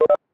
[0.00, 0.33] you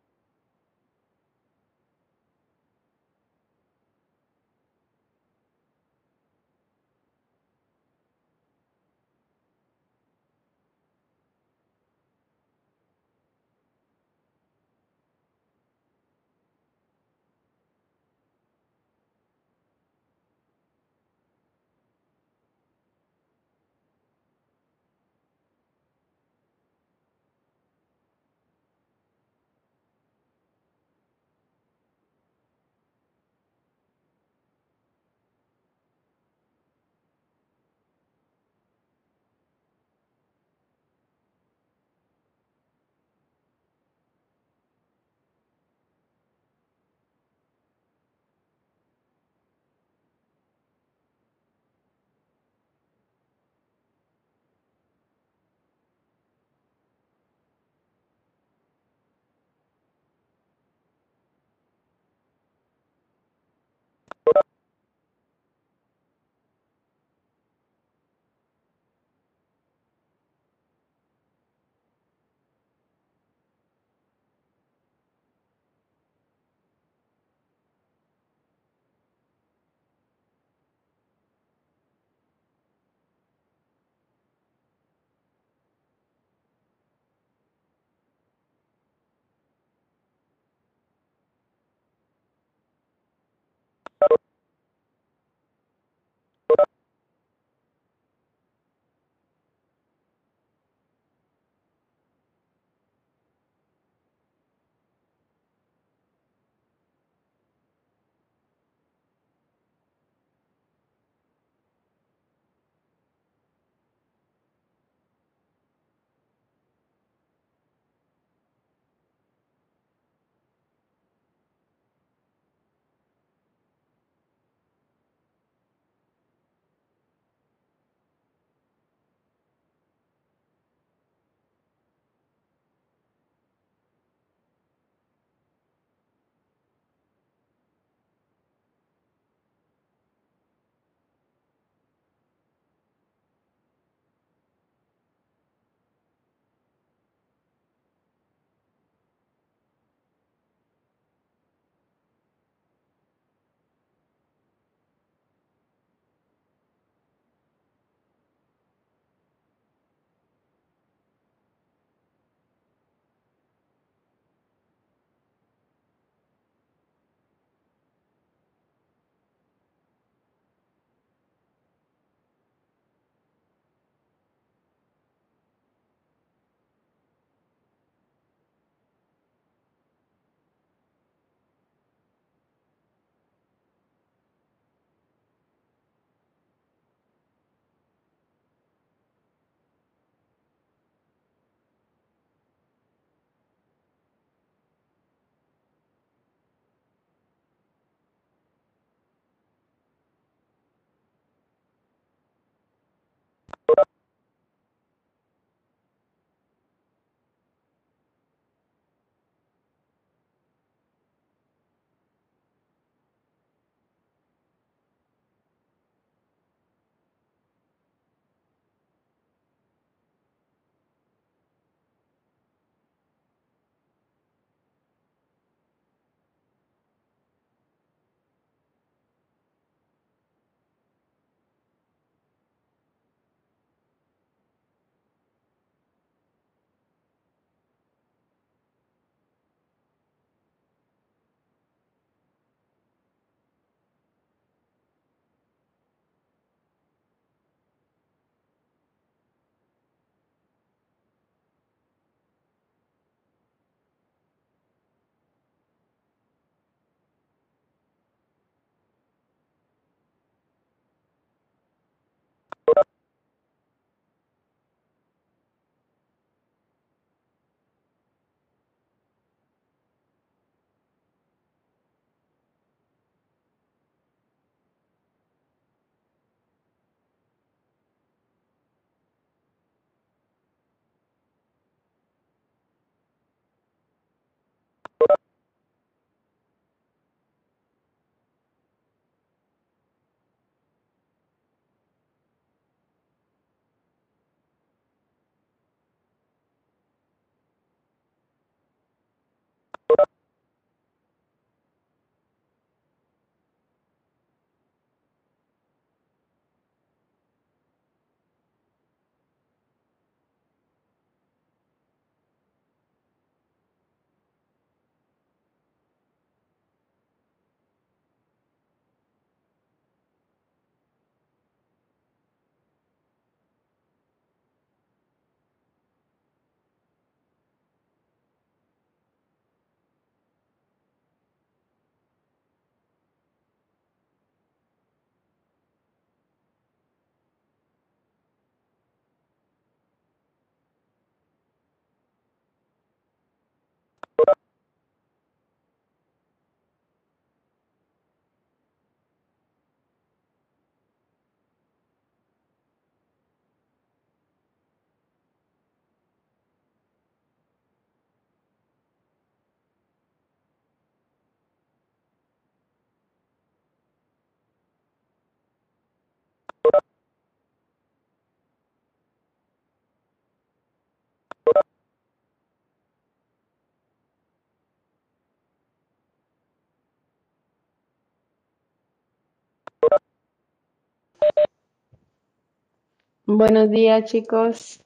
[383.33, 384.83] Buenos días, chicos.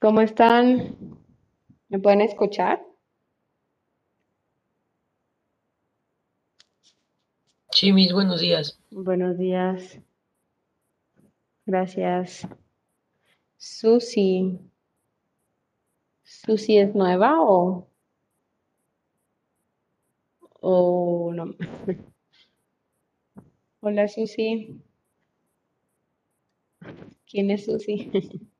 [0.00, 0.96] ¿Cómo están?
[1.88, 2.86] ¿Me pueden escuchar?
[7.72, 8.78] Sí, mis buenos días.
[8.92, 9.98] Buenos días.
[11.66, 12.46] Gracias.
[13.56, 14.60] Susi.
[16.22, 17.88] ¿Susi es nueva o,
[20.60, 21.56] o no?
[23.84, 24.80] Hola, Susi.
[27.26, 28.10] ¿Quién es Susi?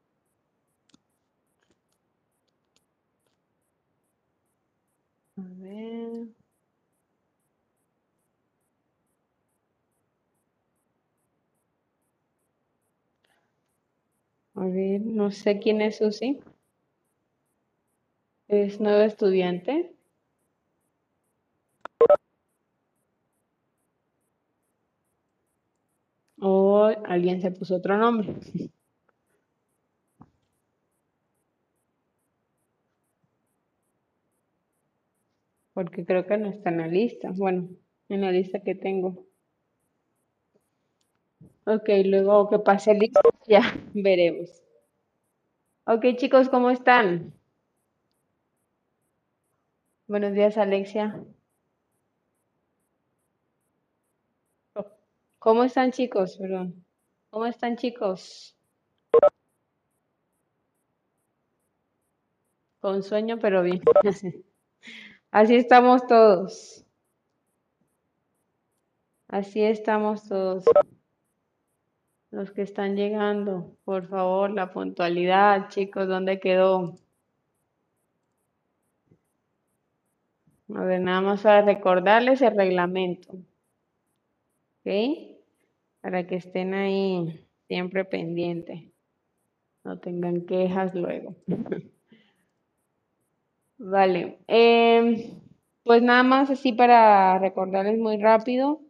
[5.39, 6.29] A ver.
[14.57, 16.41] A ver, no sé quién es Susi.
[18.49, 19.95] ¿Es nueva estudiante?
[26.41, 28.35] ¿O alguien se puso otro nombre?
[35.75, 37.31] Porque creo que no está en la lista.
[37.35, 37.69] Bueno,
[38.09, 39.27] en la lista que tengo.
[41.67, 43.63] Ok, luego que pase el lista, ya
[43.95, 44.63] veremos.
[45.87, 47.33] Ok, chicos, ¿cómo están?
[50.07, 51.25] Buenos días, Alexia.
[55.39, 56.37] ¿Cómo están, chicos?
[56.39, 56.84] Perdón.
[57.35, 58.57] ¿Cómo están, chicos?
[62.79, 63.83] Con sueño, pero bien.
[65.33, 66.87] Así estamos todos.
[69.27, 70.63] Así estamos todos.
[72.31, 76.95] Los que están llegando, por favor, la puntualidad, chicos, ¿dónde quedó?
[80.73, 83.33] A ver, nada más para recordarles el reglamento.
[84.85, 85.34] ¿Ok?
[86.05, 88.79] Para que estén ahí siempre pendientes.
[89.85, 91.35] No tengan quejas luego.
[93.79, 94.39] Vale.
[94.47, 95.17] em,
[95.83, 98.83] pues nada más así para recordarles muy rápido.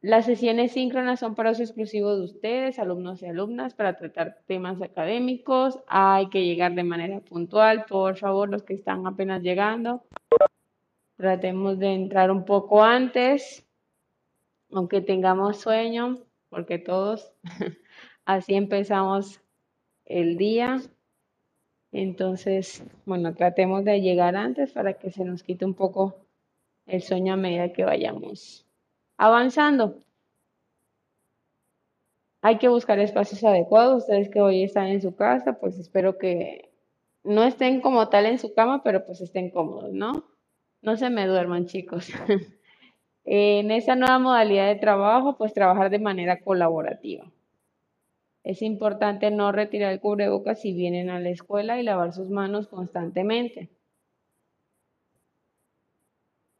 [0.00, 4.82] Las sesiones síncronas son para uso exclusivo de ustedes, alumnos y alumnas, para tratar temas
[4.82, 5.78] académicos.
[5.86, 10.02] Hay que llegar de manera puntual, por favor, los que están apenas llegando.
[11.16, 13.65] Tratemos de entrar un poco antes,
[14.70, 16.18] aunque tengamos sueño,
[16.48, 17.32] porque todos
[18.24, 19.40] así empezamos
[20.04, 20.80] el día.
[21.92, 26.16] Entonces, bueno, tratemos de llegar antes para que se nos quite un poco
[26.86, 28.66] el sueño a medida que vayamos
[29.16, 29.98] avanzando.
[32.42, 34.02] Hay que buscar espacios adecuados.
[34.04, 36.70] Ustedes que hoy están en su casa, pues espero que
[37.24, 40.24] no estén como tal en su cama, pero pues estén cómodos, ¿no?
[40.82, 42.12] No se me duerman, chicos.
[43.26, 47.30] En esta nueva modalidad de trabajo, pues trabajar de manera colaborativa.
[48.44, 52.68] Es importante no retirar el cubrebocas si vienen a la escuela y lavar sus manos
[52.68, 53.68] constantemente.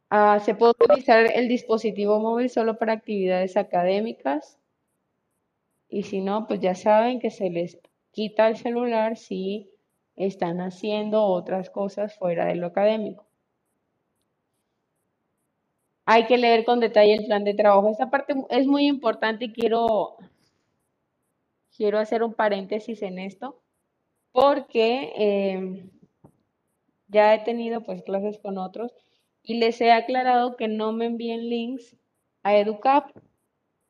[0.09, 4.59] Ah, se puede utilizar el dispositivo móvil solo para actividades académicas
[5.89, 7.79] y si no, pues ya saben que se les
[8.11, 9.69] quita el celular si
[10.15, 13.26] están haciendo otras cosas fuera de lo académico.
[16.09, 17.89] Hay que leer con detalle el plan de trabajo.
[17.89, 20.15] Esta parte es muy importante y quiero,
[21.75, 23.61] quiero hacer un paréntesis en esto
[24.31, 25.89] porque em,
[27.09, 28.93] ya he tenido pues clases con otros
[29.43, 31.97] y les he aclarado que no me envíen links
[32.41, 33.11] a EduCap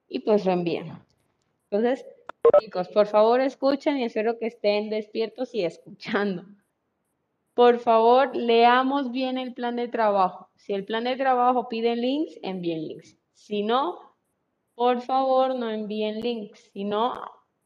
[0.07, 1.05] y pues lo envían.
[1.69, 2.03] Entonces,
[2.59, 6.45] chicos, por favor escuchen y espero que estén despiertos y escuchando.
[7.57, 10.51] Por favor, leamos bien el plan de trabajo.
[10.57, 13.17] Si el plan de trabajo pide links, envíen links.
[13.33, 13.97] Si no,
[14.75, 17.19] por favor, no envíen links, sino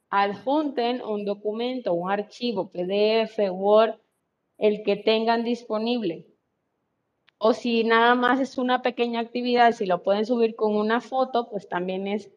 [0.09, 3.99] adjunten un documento, un archivo, PDF, Word,
[4.57, 6.25] el que tengan disponible.
[7.37, 11.49] O si nada más es una pequeña actividad, si lo pueden subir con una foto,
[11.49, 12.31] pues también es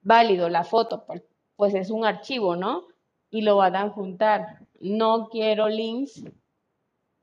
[0.00, 1.22] válido la foto, pues,
[1.54, 2.88] pues es un archivo, ¿no?
[3.30, 4.66] Y lo van a juntar.
[4.80, 6.24] No quiero links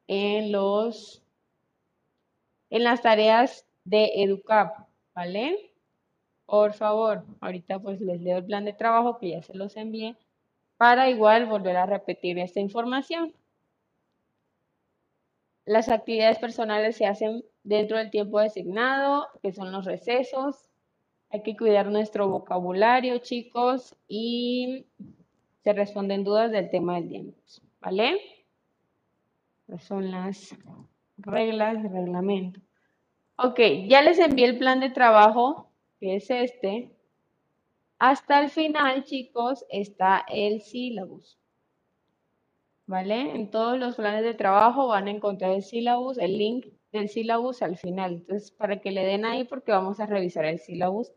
[0.10, 1.22] en los
[2.72, 5.72] en las tareas de EduCap, ¿vale?
[6.46, 10.18] Por favor, ahorita pues les leo el plan de trabajo que ya se los envié
[10.78, 13.34] para igual volver a repetir esta información.
[15.66, 20.70] Las actividades personales se hacen dentro del tiempo designado, que son los recesos.
[21.30, 24.88] Hay que cuidar nuestro vocabulario, chicos, y
[25.64, 27.24] se responden dudas del tema del día,
[27.80, 28.39] ¿vale?
[29.78, 30.56] Son las
[31.18, 32.60] reglas de reglamento.
[33.38, 36.92] Ok, ya les envié el plan de trabajo que es este,
[38.00, 41.38] hasta el final, chicos, está el sílabus.
[42.86, 43.36] ¿Vale?
[43.36, 47.62] En todos los planes de trabajo van a encontrar el sílabus, el link del sílabus
[47.62, 48.14] al final.
[48.14, 51.12] Entonces, para que le den ahí, porque vamos a revisar el sílabus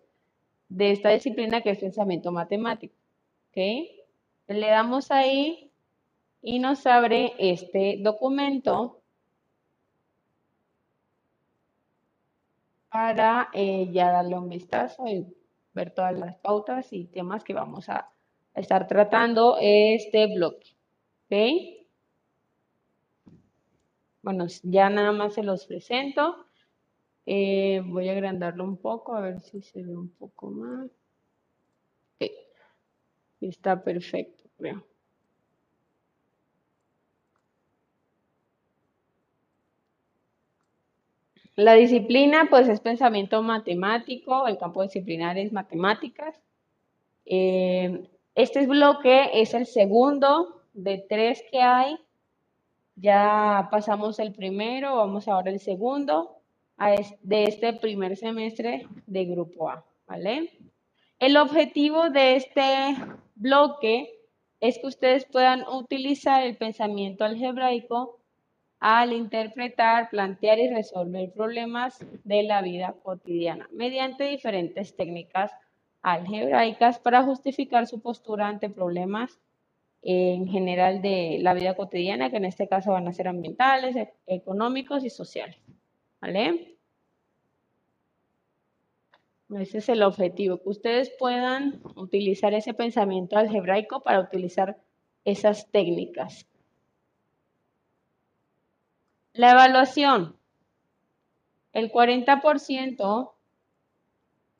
[0.69, 2.95] de esta disciplina que es pensamiento matemático.
[3.51, 3.57] ¿Ok?
[4.49, 5.72] Le damos ahí
[6.43, 9.01] y nos abre este documento
[12.91, 15.27] para eh, ya darle un vistazo y
[15.73, 18.11] ver todas las pautas y temas que vamos a
[18.55, 20.77] estar tratando este bloque.
[21.27, 21.83] ¿Ok?
[24.23, 26.47] Bueno, ya nada más se los presento.
[27.27, 30.91] Eh, voy a agrandarlo un poco, a ver si se ve un poco más.
[32.21, 32.31] Ok.
[33.43, 34.87] Está perfecto, creo.
[41.55, 46.41] La disciplina, pues, es pensamiento matemático, el campo disciplinar es matemáticas.
[47.27, 51.99] Eh, este bloque es el segundo de tres que hay.
[52.97, 56.39] Ya pasamos el primero, vamos ahora al segundo
[57.23, 60.51] de este primer semestre de Grupo A, ¿vale?
[61.19, 62.97] El objetivo de este
[63.37, 64.11] bloque
[64.61, 68.19] es que ustedes puedan utilizar el pensamiento algebraico
[68.83, 75.53] al interpretar, plantear y resolver problemas de la vida cotidiana mediante diferentes técnicas
[76.03, 79.39] algebraicas para justificar su postura ante problemas
[80.03, 84.13] en general de la vida cotidiana, que en este caso van a ser ambientales, e-,
[84.27, 85.57] económicos y sociales.
[86.21, 86.77] ¿Vale?
[89.61, 94.77] Ese es el objetivo, que ustedes puedan utilizar ese pensamiento algebraico para utilizar
[95.25, 96.49] esas técnicas.
[99.35, 100.37] La evaluación.
[101.73, 103.33] El 40%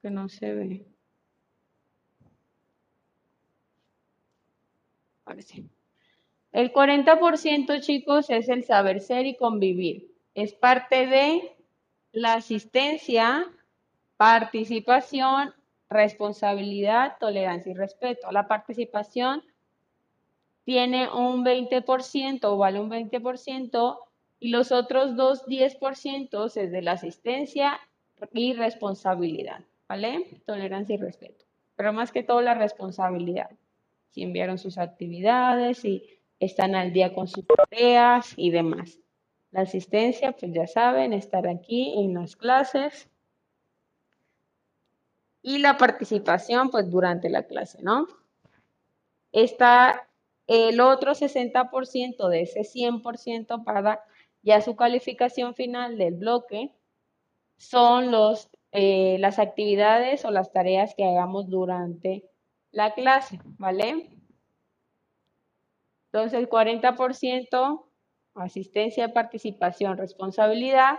[0.01, 0.87] que no se ve.
[6.53, 10.13] El 40%, chicos, es el saber ser y convivir.
[10.35, 11.57] Es parte de
[12.13, 13.51] la asistencia,
[14.17, 15.55] participación,
[15.89, 18.31] responsabilidad, tolerancia y respeto.
[18.33, 19.43] La participación
[20.65, 23.99] tiene un 20% o vale un 20%
[24.43, 27.79] y los otros dos 10% es de la asistencia
[28.33, 30.43] y responsabilidad, ¿vale?
[30.47, 31.45] Tolerancia y respeto.
[31.77, 33.51] Pero más que todo la responsabilidad.
[34.11, 36.05] Si enviaron sus actividades, si
[36.41, 38.99] están al día con sus tareas y demás.
[39.53, 43.09] La asistencia, pues ya saben, estar aquí en las clases.
[45.41, 48.09] Y la participación, pues durante la clase, ¿no?
[49.31, 50.09] Está
[50.49, 54.05] el otro 60% de ese 100% para
[54.43, 56.73] ya su calificación final del bloque
[57.57, 62.29] son los, eh, las actividades o las tareas que hagamos durante
[62.71, 64.11] la clase, ¿vale?
[66.07, 67.87] Entonces, el 40%
[68.35, 70.97] asistencia, participación, responsabilidad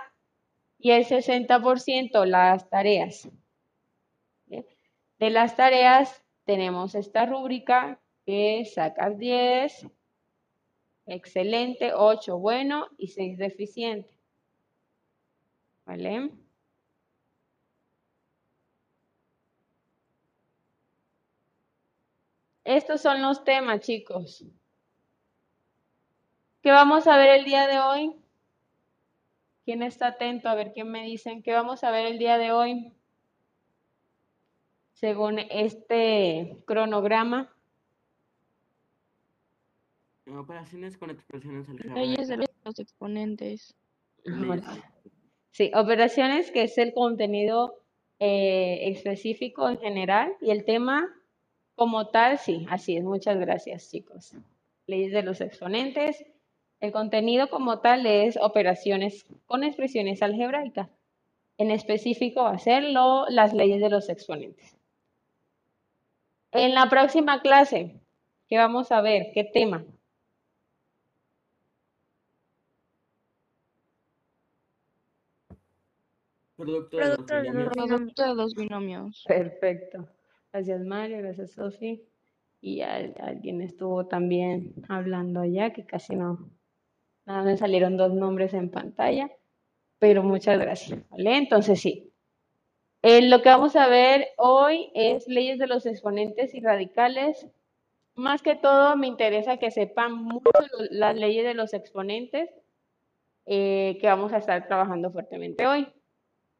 [0.77, 3.29] y el 60% las tareas.
[4.47, 9.88] De las tareas tenemos esta rúbrica que sacas 10,
[11.05, 14.09] Excelente, 8 bueno y 6 deficiente.
[15.85, 16.31] ¿Vale?
[22.63, 24.45] Estos son los temas, chicos.
[26.61, 28.15] ¿Qué vamos a ver el día de hoy?
[29.65, 30.47] ¿Quién está atento?
[30.47, 31.43] A ver quién me dicen.
[31.43, 32.93] ¿Qué vamos a ver el día de hoy?
[34.93, 37.53] Según este cronograma.
[40.38, 43.76] Operaciones con expresiones Leyes de los exponentes.
[45.52, 47.76] Sí, operaciones que es el contenido
[48.19, 51.08] eh, específico en general y el tema
[51.76, 53.04] como tal, sí, así es.
[53.04, 54.36] Muchas gracias, chicos.
[54.88, 56.26] Leyes de los exponentes.
[56.80, 60.89] El contenido como tal es operaciones con expresiones algebraicas.
[61.58, 64.76] En específico va a ser las leyes de los exponentes.
[66.52, 68.00] En la próxima clase,
[68.48, 69.32] ¿qué vamos a ver?
[69.34, 69.86] ¿Qué tema?
[76.63, 76.97] Producto,
[77.36, 79.23] de, los binomios.
[79.28, 80.08] Perfecto.
[80.52, 82.04] Gracias Mario, gracias Sofi.
[82.62, 86.49] Y alguien estuvo también hablando allá, que casi no,
[87.26, 89.30] nada me salieron dos nombres en pantalla,
[89.99, 90.99] pero muchas gracias.
[91.10, 91.38] ¿vale?
[91.38, 92.10] Entonces sí.
[93.02, 97.47] Eh, lo que vamos a ver hoy es leyes de los exponentes y radicales.
[98.15, 100.52] Más que todo me interesa que sepan mucho
[100.91, 102.49] las leyes de los exponentes
[103.45, 105.88] eh, que vamos a estar trabajando fuertemente hoy.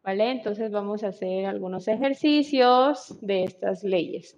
[0.04, 0.32] ¿Vale?
[0.32, 4.38] Entonces vamos a hacer algunos ejercicios de estas leyes.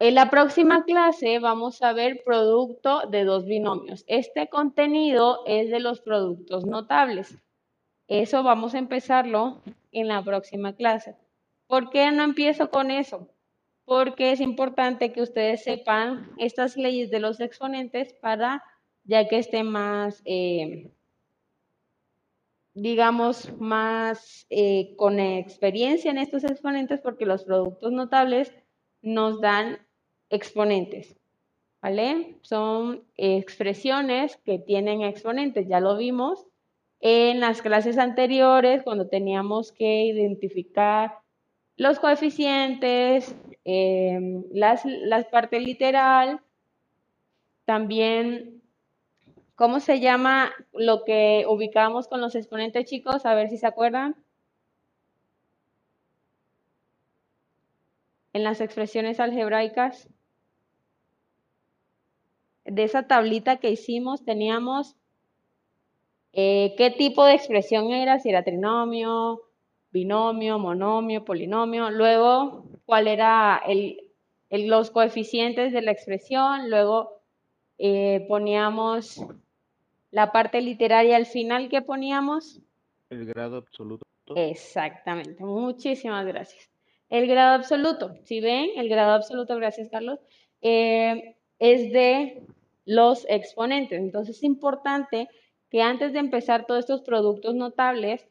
[0.00, 4.04] En la próxima clase vamos a ver producto de dos binomios.
[4.08, 7.38] Este contenido es de los productos notables.
[8.08, 11.16] Eso vamos a empezarlo en la próxima clase.
[11.68, 13.28] ¿Por qué no empiezo con eso?
[13.84, 18.62] Porque es importante que ustedes sepan estas leyes de los exponentes para
[19.04, 20.90] ya que esté más, eh,
[22.74, 28.52] digamos, más eh, con experiencia en estos exponentes, porque los productos notables
[29.00, 29.78] nos dan
[30.28, 31.16] exponentes,
[31.80, 32.38] ¿vale?
[32.42, 36.46] Son expresiones que tienen exponentes, ya lo vimos
[37.00, 41.18] en las clases anteriores cuando teníamos que identificar
[41.76, 46.40] los coeficientes, em, las, las partes literal,
[47.64, 48.62] también,
[49.54, 53.26] ¿cómo se llama lo que ubicamos con los exponentes chicos?
[53.26, 54.16] A ver si se acuerdan.
[58.32, 60.08] En las expresiones algebraicas
[62.64, 64.96] de esa tablita que hicimos teníamos
[66.32, 69.42] eh, qué tipo de expresión era, si era trinomio,
[69.92, 73.98] binomio, monomio, polinomio, luego cuál era el,
[74.50, 77.20] los coeficientes de la expresión, luego
[77.78, 79.24] eh, poníamos
[80.14, 82.60] la parte literaria al final que poníamos.
[83.10, 84.04] El grado absoluto.
[84.36, 86.70] Exactamente, muchísimas gracias.
[87.10, 90.20] El grado absoluto, si ven, el grado absoluto, gracias Carlos,
[90.62, 92.46] eh, es de
[92.84, 93.98] los exponentes.
[93.98, 95.28] Entonces es importante
[95.68, 98.22] que antes de empezar todos estos productos notables,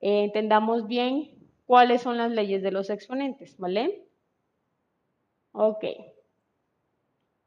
[0.00, 1.30] eh, entendamos bien
[1.66, 4.02] cuáles son las leyes de los exponentes, ¿vale?
[5.52, 5.84] Ok.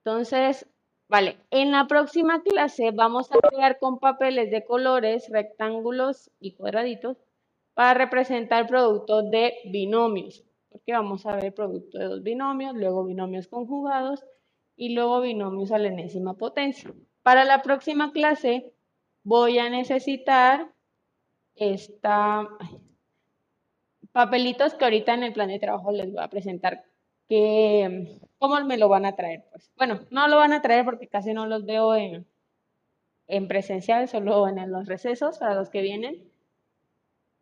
[0.03, 0.67] Entonces,
[1.11, 7.17] vale, en la próxima clase vamos a crear con papeles de colores, rectángulos y cuadraditos
[7.73, 13.49] para representar productos de binomios, porque vamos a ver producto de dos binomios, luego binomios
[13.49, 14.23] conjugados
[14.77, 16.93] y luego binomios a la enésima potencia.
[17.23, 18.71] Para la próxima clase
[19.23, 20.71] voy a necesitar
[21.55, 22.47] esta
[24.13, 26.85] papelitos que ahorita en el plan de trabajo les voy a presentar
[27.27, 29.45] que cómo me lo van a traer.
[29.51, 32.25] Pues bueno, no lo van a traer porque casi no los veo en,
[33.27, 36.27] en presencial, solo en los recesos para los que vienen.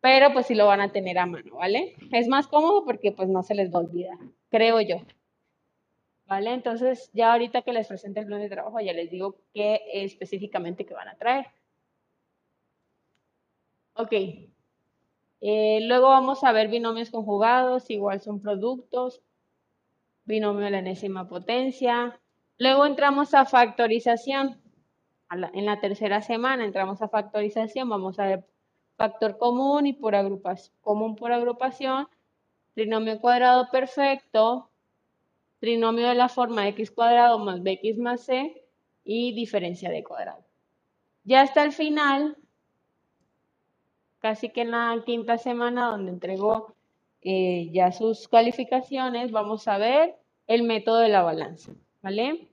[0.02, 1.96] Pero pues sí lo van a tener a mano, ¿vale?
[2.12, 4.18] Es más cómodo porque pues no se les va a olvidar,
[4.50, 4.96] creo yo.
[6.26, 6.52] ¿Vale?
[6.52, 10.84] Entonces, ya ahorita que les presente el plan de trabajo, ya les digo qué específicamente
[10.84, 11.46] que van a traer.
[13.94, 14.12] Ok.
[15.40, 19.22] Eh, luego vamos a ver binomios conjugados, igual son productos,
[20.24, 22.18] binomio de la enésima potencia.
[22.58, 24.60] Luego entramos a factorización.
[25.30, 28.44] en la tercera semana entramos a factorización, vamos a ver
[28.96, 32.08] factor común y por agrupación, común por agrupación,
[32.74, 34.70] trinomio cuadrado perfecto,
[35.58, 38.62] trinomio de la forma x cuadrado más bx más c
[39.04, 40.44] y diferencia de cuadrado.
[41.24, 42.36] Ya hasta el final,
[44.18, 46.74] casi que en la quinta semana donde entregó
[47.22, 52.48] eh, ya sus calificaciones, vamos a ver el método de la balanza, ¿vale?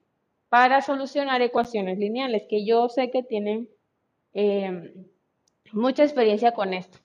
[0.49, 3.69] Para solucionar ecuaciones lineales, que yo sé que tienen
[4.33, 4.93] eh,
[5.71, 6.99] mucha experiencia con esto,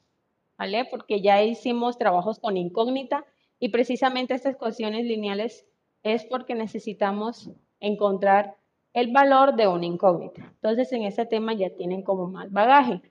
[0.59, 0.85] ¿vale?
[0.85, 3.25] Porque ya hicimos trabajos con incógnita
[3.59, 5.67] y precisamente estas ecuaciones lineales
[6.03, 8.57] es porque necesitamos encontrar
[8.93, 10.43] el valor de una incógnita.
[10.55, 13.03] Entonces, en este tema ya tienen como más bagaje.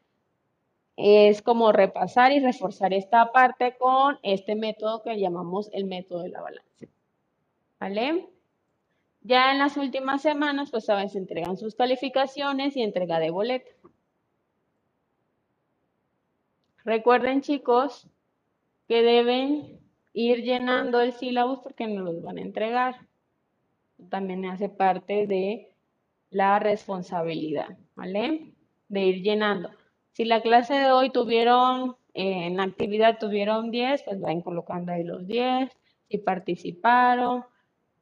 [0.98, 6.30] Es como repasar y reforzar esta parte con este método que llamamos el método de
[6.30, 6.88] la balanza.
[7.80, 8.30] ¿Vale?
[9.24, 13.72] Ya en las últimas semanas, pues a veces entregan sus calificaciones y entrega de boleto.
[16.84, 18.08] Recuerden, chicos,
[18.88, 19.80] que deben
[20.14, 22.96] ir llenando el sílabus porque nos los van a entregar.
[24.10, 25.72] También hace parte de
[26.32, 28.54] la responsabilidad, ¿vale?
[28.90, 29.70] De ir llenando.
[30.14, 34.92] Si la clase de hoy tuvieron, eh, en la actividad tuvieron 10, pues vayan colocando
[34.92, 35.72] ahí los 10,
[36.10, 37.46] si participaron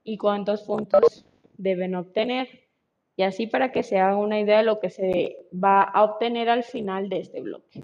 [0.04, 1.26] y cuántos puntos
[1.58, 2.68] deben obtener.
[3.16, 6.50] Y así para que se haga una idea de lo que se va a obtener
[6.50, 7.84] al final de este bloque.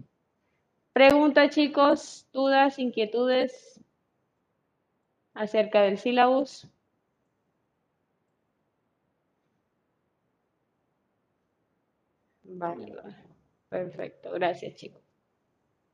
[0.93, 3.81] Pregunta, chicos, dudas, inquietudes
[5.33, 6.67] acerca del sílabus.
[12.43, 12.95] Vale,
[13.69, 15.01] perfecto, gracias chicos.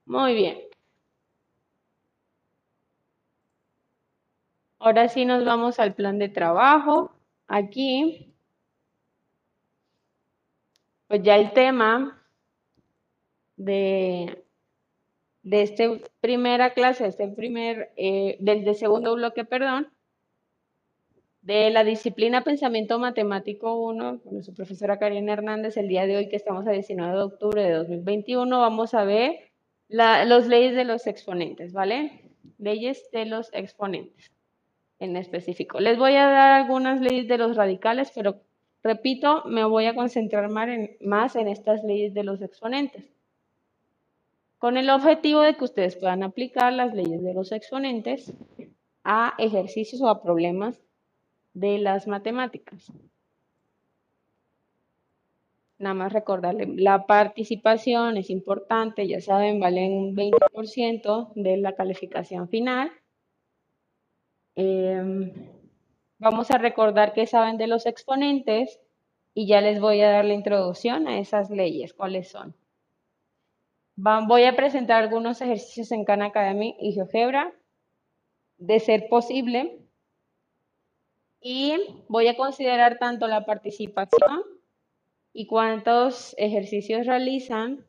[0.06, 0.60] Muy bien.
[4.80, 7.14] Ahora sí nos vamos al plan de trabajo.
[7.48, 8.34] Aquí,
[11.08, 12.26] pues ya el tema
[13.58, 14.42] de
[15.44, 15.84] de esta
[16.20, 19.92] primera clase, este primer, eh, del de segundo bloque, perdón,
[21.42, 26.30] de la disciplina Pensamiento Matemático 1, con su profesora Karina Hernández, el día de hoy
[26.30, 29.52] que estamos a 19 de octubre de 2021, vamos a ver
[29.88, 32.32] la, los leyes de los exponentes, ¿vale?
[32.60, 34.32] Leyes de los exponentes
[35.00, 35.80] en específico.
[35.80, 38.42] Les voy a dar algunas leyes de los radicales, pero
[38.84, 43.12] repito, me voy a concentrar más en, más en estas leyes de los exponentes
[44.60, 48.32] con el objetivo de que ustedes puedan aplicar las leyes de los exponentes
[49.04, 50.80] a ejercicios o a problemas
[51.54, 52.92] de las matemáticas.
[55.78, 62.50] Nada más recordarle, la participación es importante, ya saben, vale un 20% de la calificación
[62.50, 62.92] final.
[64.56, 65.34] Em,
[66.20, 68.80] vamos a recordar que saben de los exponentes
[69.34, 72.54] y ya les voy a dar la introducción a esas leyes, cuáles son
[74.28, 77.54] voy a presentar algunos ejercicios en Khan Academy y GeoGebra,
[78.58, 79.80] de ser posible.
[81.42, 81.76] Y
[82.08, 84.44] voy a considerar tanto la participación
[85.34, 87.86] y cuántos ejercicios realizan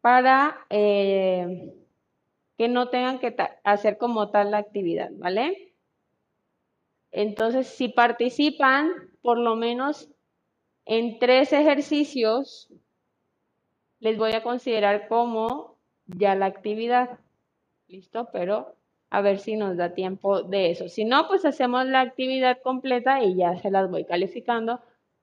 [0.00, 1.74] para eh,
[2.56, 5.74] que no tengan que hacer como tal la actividad, ¿vale?
[7.10, 8.90] Entonces, si participan
[9.22, 10.08] por lo menos
[10.86, 12.68] en tres ejercicios,
[14.00, 17.18] les voy a considerar como ya la actividad.
[17.88, 18.28] ¿Listo?
[18.32, 18.77] Pero
[19.10, 20.88] a ver si nos da tiempo de eso.
[20.88, 24.80] Si no, pues hacemos la actividad completa y ya se las voy calificando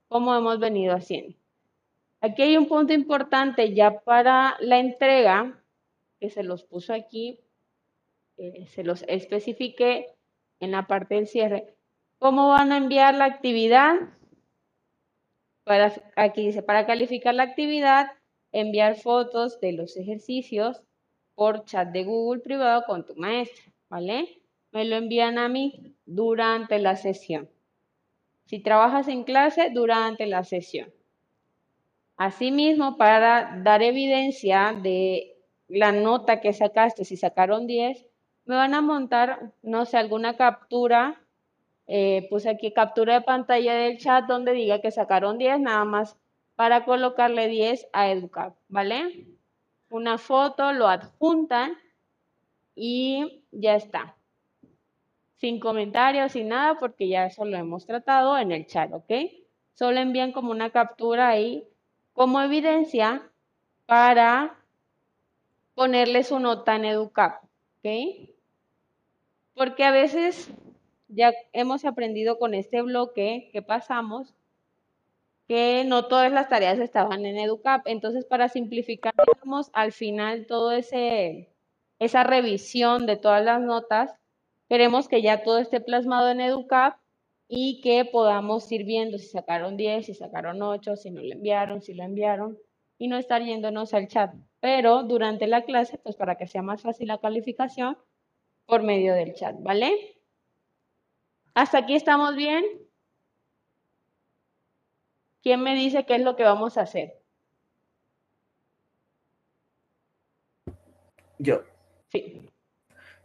[0.07, 1.35] como hemos venido haciendo.
[2.21, 5.61] Aquí hay un punto importante ya para la entrega,
[6.19, 7.39] que se los puso aquí,
[8.37, 10.15] eh, se los especifique
[10.59, 11.75] en la parte del cierre.
[12.17, 13.95] ¿Cómo van a enviar la actividad?
[16.15, 18.07] Aquí dice, para calificar la actividad,
[18.51, 20.81] enviar fotos de los ejercicios
[21.35, 24.41] por chat de Google privado con tu maestra, ¿vale?
[24.71, 27.49] Me lo envían a mí durante la sesión.
[28.45, 30.91] Si trabajas en clase, durante la sesión.
[32.17, 35.35] Asimismo, para dar evidencia de
[35.67, 38.05] la nota que sacaste, si sacaron 10,
[38.45, 41.21] me van a montar, no sé, alguna captura.
[41.87, 46.17] Eh, puse aquí captura de pantalla del chat donde diga que sacaron 10, nada más
[46.55, 49.27] para colocarle 10 a educar, ¿vale?
[49.89, 51.77] Una foto, lo adjuntan
[52.75, 54.15] y ya está.
[55.37, 59.11] Sin comentarios, sin nada, porque ya eso lo hemos tratado en el chat, ¿ok?
[59.73, 61.67] Solo envían como una captura ahí
[62.13, 63.29] como evidencia
[63.85, 64.57] para
[65.73, 68.29] ponerle su nota en EduCap, ¿ok?
[69.53, 70.51] Porque a veces
[71.07, 74.33] ya hemos aprendido con este bloque que pasamos
[75.47, 77.87] que no todas las tareas estaban en EduCap.
[77.87, 81.54] Entonces, para simplificar, digamos, al final todo ese
[81.99, 84.13] esa revisión de todas las notas,
[84.69, 86.97] queremos que ya todo esté plasmado en EduCap
[87.47, 91.81] y que podamos ir viendo si sacaron 10, si sacaron 8, si no lo enviaron,
[91.81, 92.57] si lo enviaron
[92.97, 94.33] y no estar yéndonos al chat.
[94.59, 97.97] Pero durante la clase, pues para que sea más fácil la calificación,
[98.65, 100.19] por medio del chat, ¿vale?
[101.53, 102.63] ¿Hasta aquí estamos bien?
[105.41, 107.21] ¿Quién me dice qué es lo que vamos a hacer?
[111.37, 111.63] Yo.
[112.15, 112.49] Sí.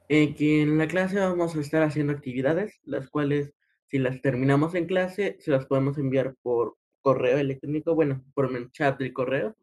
[0.08, 3.52] Eh, que en la clase vamos a estar haciendo actividades, las cuales
[3.86, 8.70] si las terminamos en clase, se las podemos enviar por correo electrónico, bueno, por el
[8.70, 9.56] chat del correo.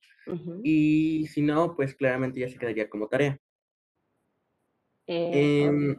[0.62, 3.40] Y si no, pues claramente ya se quedaría como tarea.
[5.08, 5.98] Eh, em,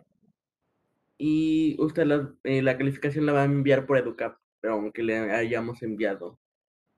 [1.16, 5.16] y usted la, eh, la, calificación la va a enviar por EduCap, pero aunque le
[5.16, 6.38] hayamos enviado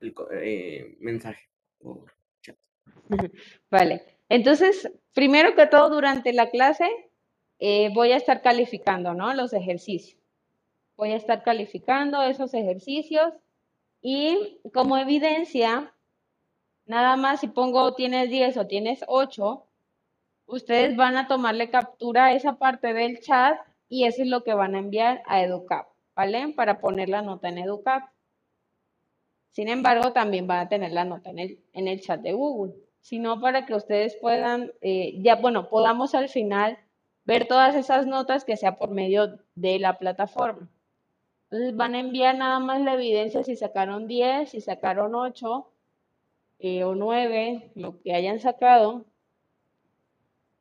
[0.01, 2.13] el eh, mensaje por
[2.43, 2.57] chat.
[3.71, 6.89] Vale, entonces, primero que todo, durante la clase
[7.59, 9.33] eh, voy a estar calificando, ¿no?
[9.35, 10.19] Los ejercicios.
[10.97, 13.33] Voy a estar calificando esos ejercicios
[14.03, 15.95] y como evidencia,
[16.87, 19.67] nada más si pongo tienes 10 o tienes 8,
[20.47, 24.55] ustedes van a tomarle captura a esa parte del chat y eso es lo que
[24.55, 26.49] van a enviar a EduCap, ¿vale?
[26.55, 28.11] Para poner la nota en EduCap.
[29.51, 32.75] Sin embargo, también van a tener la nota en el, en el chat de Google,
[33.01, 36.79] sino para que ustedes puedan, eh, ya, bueno, podamos al final
[37.25, 40.69] ver todas esas notas que sea por medio de la plataforma.
[41.45, 45.67] Entonces van a enviar nada más la evidencia si sacaron 10, si sacaron 8
[46.61, 49.05] eh, o 9, lo que hayan sacado,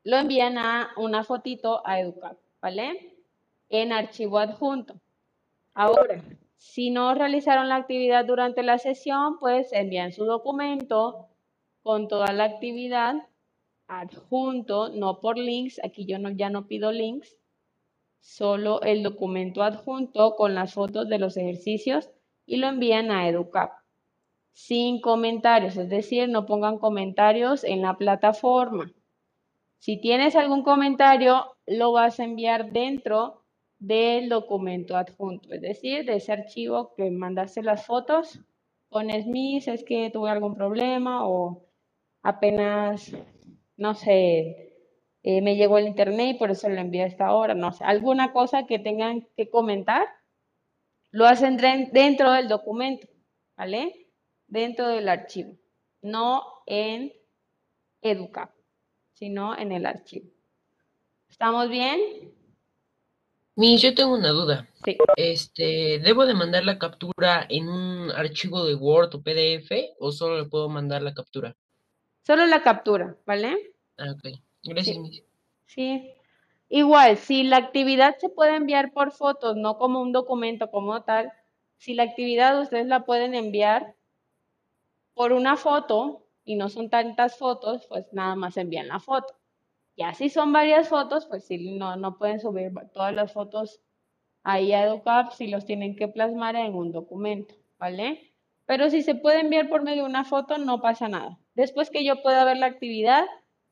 [0.04, 3.16] lo envían a una fotito a Educar, ¿vale?
[3.70, 4.96] En archivo adjunto.
[5.74, 6.24] Ahora,
[6.58, 11.29] si no realizaron la actividad durante la sesión, pues envían su documento
[11.84, 13.16] con toda la actividad
[13.88, 17.38] adjunto, no por links, aquí yo no, ya no pido links,
[18.20, 22.10] solo el documento adjunto con las fotos de los ejercicios
[22.46, 23.80] y lo envían a EduCap
[24.60, 28.92] sin comentarios, es decir, no pongan comentarios en la plataforma.
[29.78, 33.46] Si tienes algún comentario, lo vas a enviar dentro
[33.80, 38.42] del documento adjunto, es decir, de ese archivo que mandaste las fotos,
[38.90, 41.69] pones mis, es que tuve algún problema o
[42.22, 43.12] apenas,
[43.78, 44.70] no sé,
[45.24, 47.84] eh, me llegó el internet y por eso lo envié a esta hora, no sé,
[47.84, 50.08] alguna cosa que tengan que comentar,
[51.12, 53.08] lo hacen dentro del documento,
[53.58, 54.08] ¿vale?
[54.48, 55.58] Dentro del archivo,
[56.02, 57.14] no en
[58.02, 58.54] Educa,
[59.14, 60.30] sino en el archivo.
[61.30, 62.00] ¿Estamos bien?
[63.56, 64.70] Miss, yo tengo una duda.
[64.86, 64.98] Sí.
[65.18, 70.42] Este, ¿debo de mandar la captura en un archivo de Word o PDF o solo
[70.42, 71.56] le puedo mandar la captura?
[72.30, 73.74] Solo la captura, ¿vale?
[73.98, 74.40] Ah, ok.
[74.62, 75.00] Gracias, Sí.
[75.00, 75.24] Miss.
[75.66, 76.14] Sí.
[76.70, 81.34] Igual, si la actividad se puede enviar por fotos, no como un documento como tal,
[81.78, 83.96] si la actividad ustedes la pueden enviar
[85.16, 89.34] por una foto y no son tantas fotos, pues nada más envían la foto.
[89.98, 93.82] Ya si son varias fotos, pues sí, no, no pueden subir todas las fotos
[94.44, 98.29] ahí a EduCap, si los tienen que plasmar en un documento, ¿vale?
[98.70, 101.40] Pero si se puede enviar por medio de una foto, no pasa nada.
[101.56, 103.26] Después que yo pueda ver la actividad,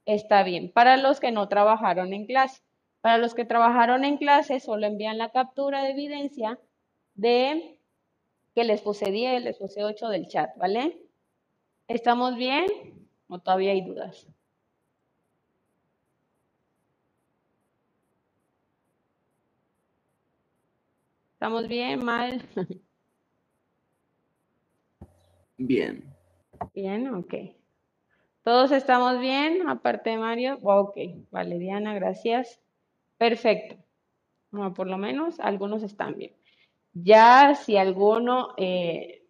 [0.05, 0.71] está bien.
[0.71, 2.63] Para los que no trabajaron en clase.
[3.01, 6.59] Para los que trabajaron en clase, solo envían la captura de evidencia
[7.13, 7.79] de
[8.55, 10.97] que les puse 10, les puse 8 del chat, ¿vale?
[11.87, 12.65] ¿Estamos bien?
[13.27, 14.25] ¿O todavía hay dudas?
[21.33, 22.03] ¿Estamos bien?
[22.03, 22.41] ¿Mal?
[25.57, 26.03] Bien.
[26.73, 27.33] Bien, ok.
[28.43, 29.67] ¿Todos estamos bien?
[29.67, 30.57] Aparte de Mario.
[30.61, 30.97] Ok,
[31.31, 32.61] vale, Diana, gracias.
[33.17, 33.75] Perfecto.
[34.75, 36.33] Por lo menos algunos están bien.
[36.93, 39.25] Ya si alguno eh,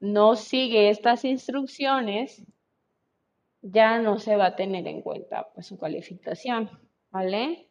[0.00, 2.44] no sigue estas instrucciones,
[3.62, 6.70] ya no se va a tener en cuenta pues, su calificación,
[7.10, 7.68] ¿vale?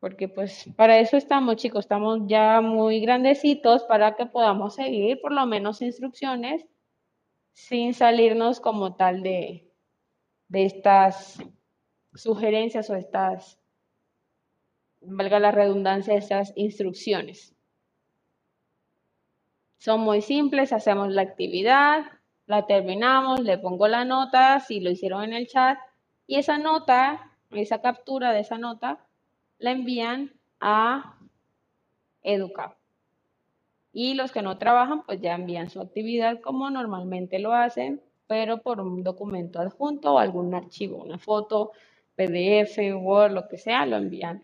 [0.00, 5.32] Porque pues para eso estamos, chicos, estamos ya muy grandecitos para que podamos seguir por
[5.32, 6.64] lo menos instrucciones
[7.56, 9.66] sin salirnos como tal de,
[10.48, 11.42] de estas
[12.14, 13.58] sugerencias o estas,
[15.00, 17.56] valga la redundancia, estas instrucciones.
[19.78, 22.04] Son muy simples, hacemos la actividad,
[22.44, 25.78] la terminamos, le pongo la nota, si lo hicieron en el chat,
[26.26, 29.06] y esa nota, esa captura de esa nota,
[29.58, 30.30] la envían
[30.60, 31.18] a
[32.22, 32.76] Educap.
[33.98, 38.60] Y los que no trabajan, pues ya envían su actividad como normalmente lo hacen, pero
[38.60, 41.72] por un documento adjunto o algún archivo, una foto,
[42.14, 44.42] PDF, Word, lo que sea, lo envían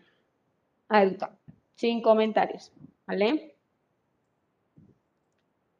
[0.89, 1.33] a Educap,
[1.75, 2.71] sin comentarios,
[3.05, 3.55] ¿vale?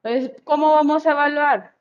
[0.03, 1.73] Entonces, ¿cómo vamos a evaluar?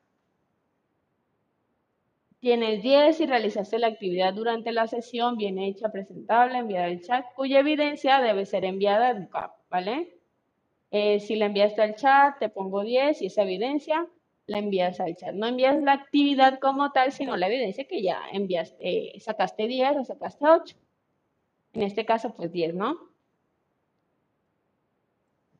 [2.39, 7.23] Tienes 10 si realizaste la actividad durante la sesión bien hecha, presentable, enviada al chat,
[7.35, 10.22] cuya evidencia debe ser enviada a Educap, ¿vale?
[10.95, 14.07] Eh, si la enviaste al chat, te pongo 10 y esa evidencia
[14.45, 15.33] la envías al chat.
[15.33, 18.77] No envías la actividad como tal, sino la evidencia que ya enviaste,
[19.15, 20.75] eh, sacaste 10 o sacaste 8.
[21.73, 22.95] En este caso, pues 10, ¿no?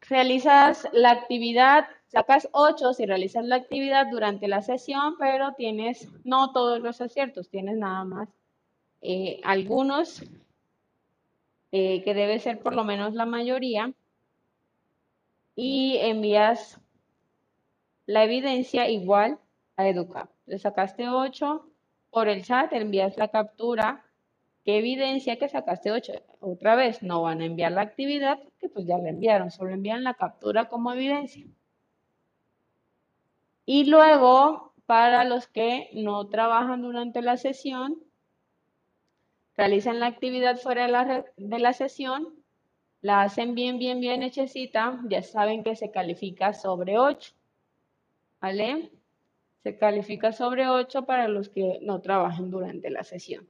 [0.02, 6.52] Realizas la actividad, sacas 8 si realizas la actividad durante la sesión, pero tienes no
[6.52, 8.30] todos los aciertos, tienes nada más
[9.02, 10.22] eh, algunos
[11.72, 13.94] eh, que debe ser por lo menos la mayoría
[15.56, 16.80] y envías
[18.06, 19.40] la evidencia igual
[19.76, 20.30] a Educap.
[20.46, 21.68] Le sacaste 8
[22.12, 24.06] por el chat, envías la captura
[24.64, 26.14] que evidencia que sacaste 8.
[26.40, 30.04] Otra vez, no van a enviar la actividad porque pues ya la enviaron, solo envían
[30.04, 31.46] la captura como evidencia.
[33.66, 38.04] Y luego, para los que no trabajan durante la sesión,
[39.56, 42.43] realizan la actividad fuera de la, de la sesión,
[43.04, 47.34] la hacen bien, bien, bien hechecita, ya saben que se califica sobre 8,
[48.40, 48.92] ¿vale?
[49.62, 53.46] Se califica sobre 8 para los que no trabajan durante la sesión.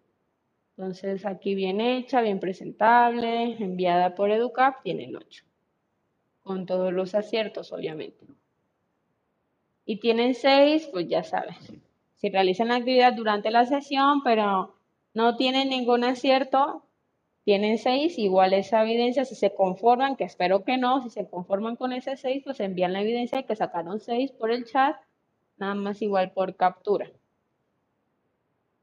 [0.76, 5.45] Entonces, aquí bien hecha, bien presentable, enviada por Educap, tienen 8,
[6.41, 8.26] con todos los aciertos, obviamente.
[9.86, 11.56] Y tienen 6, pues ya saben.
[12.16, 14.76] Si realizan la actividad durante la sesión, pero
[15.14, 16.83] no tienen ningún acierto,
[17.44, 21.76] tienen 6, igual esa evidencia, si se conforman, que espero que no, si se conforman
[21.76, 24.96] con ese 6, pues envían la evidencia de que sacaron 6 por el chat,
[25.58, 27.12] nada más igual por captura.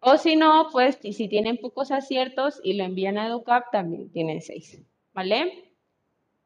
[0.01, 4.41] O si no, pues si tienen pocos aciertos y lo envían a EduCap, también tienen
[4.41, 4.83] 6.
[5.13, 5.71] ¿Vale?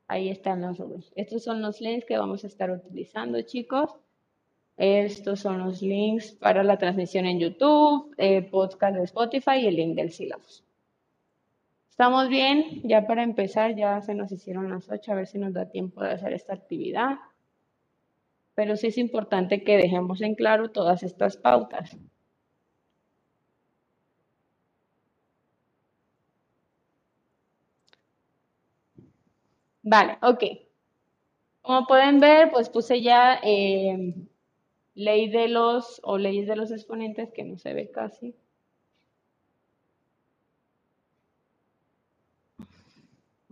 [0.08, 1.12] Ahí están los links.
[1.14, 3.90] Estos son los links que vamos a estar utilizando, chicos.
[4.76, 9.76] Estos son los links para la transmisión en YouTube, eh, podcast de Spotify y el
[9.76, 10.63] link del sílabus.
[11.94, 12.82] ¿Estamos bien?
[12.82, 16.02] Ya para empezar, ya se nos hicieron las 8, a ver si nos da tiempo
[16.02, 17.16] de hacer esta actividad.
[18.56, 21.96] Pero sí es importante que dejemos en claro todas estas pautas.
[29.84, 30.42] Vale, ok.
[31.62, 34.14] Como pueden ver, pues puse ya eh,
[34.94, 38.34] ley de los o leyes de los exponentes que no se ve casi.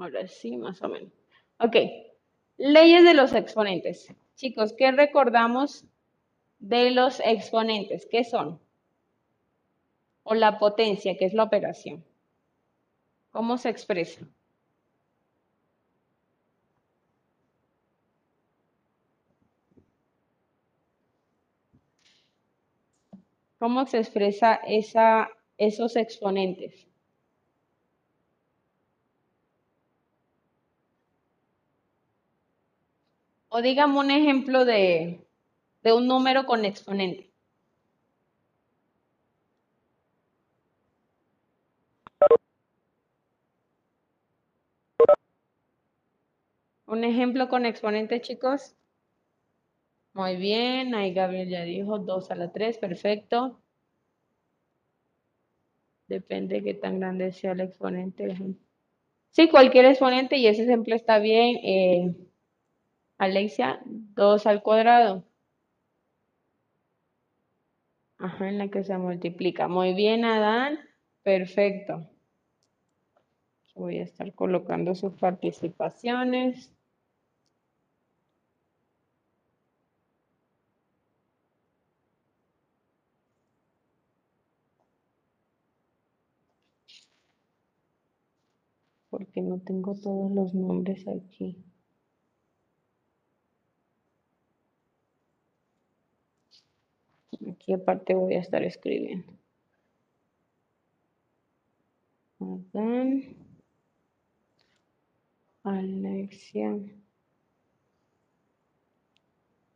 [0.03, 1.13] Ahora sí, más o menos.
[1.61, 1.77] Ok,
[2.57, 4.13] leyes de los exponentes.
[4.35, 5.85] Chicos, ¿qué recordamos
[6.59, 8.09] de los exponentes?
[8.11, 8.61] ¿Qué son?
[10.25, 12.05] O la potencia, que es la operación.
[13.31, 14.27] ¿Cómo se expresa?
[23.61, 26.89] ¿Cómo se expresa esa, esos exponentes?
[33.55, 34.83] O dígame un ejemplo de,
[35.83, 37.31] de un número con exponente.
[46.87, 48.77] Un ejemplo con exponente, chicos.
[50.15, 53.61] Muy bien, ahí Gabriel ya dijo 2 a la 3, perfecto.
[56.09, 58.35] Depende de qué tan grande sea el exponente.
[59.31, 61.57] Sí, cualquier exponente y ese ejemplo está bien.
[61.63, 62.15] Eh,
[63.23, 65.25] Alexia, 2 al cuadrado.
[68.19, 69.69] Ajá, en la que se multiplica.
[69.69, 70.81] Muy bien, Adán.
[71.23, 72.11] Perfecto.
[73.77, 76.73] Voy a estar colocando sus participaciones.
[89.11, 91.63] porque no tengo todos los nombres aquí.
[97.51, 99.33] Aquí aparte voy a estar escribiendo.
[102.41, 103.37] Adán.
[105.65, 106.79] Alexia.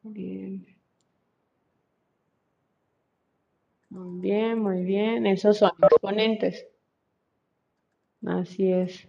[0.02, 0.66] Bien.
[3.90, 5.26] Muy bien, muy bien.
[5.26, 6.66] Esos son exponentes.
[8.26, 9.08] Así es.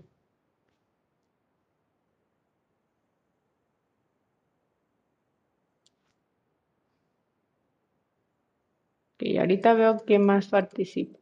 [9.20, 11.18] Y ahorita veo quién más participa.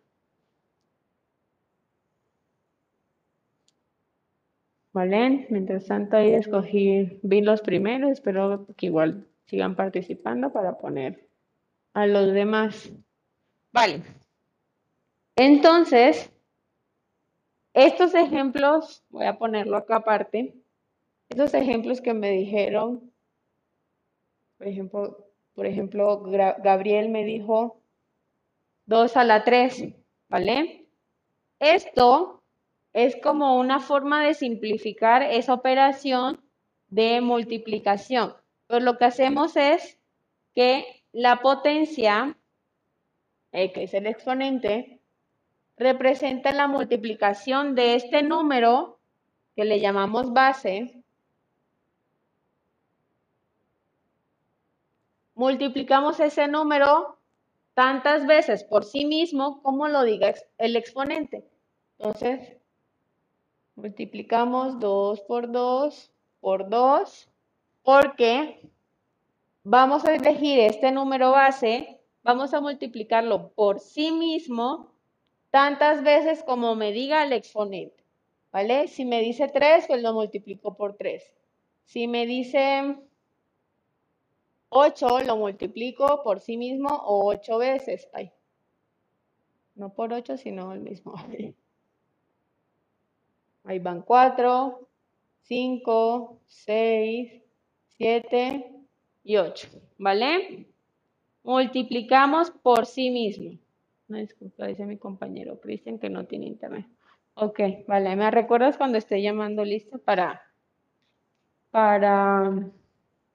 [4.91, 5.45] ¿Vale?
[5.49, 11.27] Mientras tanto ahí escogí, vi los primeros, espero que igual sigan participando para poner
[11.93, 12.91] a los demás.
[13.73, 14.03] Vale.
[15.35, 16.31] Entonces,
[17.73, 20.55] estos ejemplos, voy a ponerlo acá aparte,
[21.27, 23.11] estos ejemplos que me dijeron,
[24.57, 27.81] por ejemplo, por ejemplo, Gabriel me dijo
[28.85, 29.93] 2 a la 3,
[30.29, 30.87] ¿vale?
[31.59, 32.43] Esto
[32.93, 36.41] es como una forma de simplificar esa operación
[36.87, 38.35] de multiplicación.
[38.67, 39.99] Pues lo que hacemos es
[40.53, 42.37] que la potencia,
[43.51, 45.01] eh, que es el exponente,
[45.77, 48.99] representa la multiplicación de este número
[49.55, 51.03] que le llamamos base.
[55.33, 57.14] Multiplicamos ese número
[57.75, 61.45] tantas veces por sí mismo como lo diga el exponente.
[61.99, 62.57] Entonces,
[63.75, 67.29] multiplicamos 2 por 2 por 2
[67.83, 68.71] porque
[69.63, 74.91] vamos a elegir este número base, vamos a multiplicarlo por sí mismo
[75.51, 78.03] tantas veces como me diga el exponente.
[78.51, 78.87] ¿Vale?
[78.87, 81.21] Si me dice 3, pues lo multiplico por 3.
[81.83, 82.95] Si me dice
[84.77, 88.09] 8 lo multiplico por sí mismo o 8 veces.
[88.11, 88.29] Ay,
[89.75, 91.13] no por 8, sino el mismo.
[93.63, 94.87] Ahí van 4,
[95.43, 97.41] 5, 6,
[97.97, 98.71] 7
[99.23, 99.67] y 8.
[99.97, 100.67] ¿Vale?
[101.43, 103.57] Multiplicamos por sí mismo.
[104.09, 106.85] No, disculpa, dice mi compañero Cristian que no tiene internet.
[107.35, 108.13] Ok, vale.
[108.17, 110.41] ¿Me recuerdas cuando esté llamando listo para,
[111.71, 112.51] para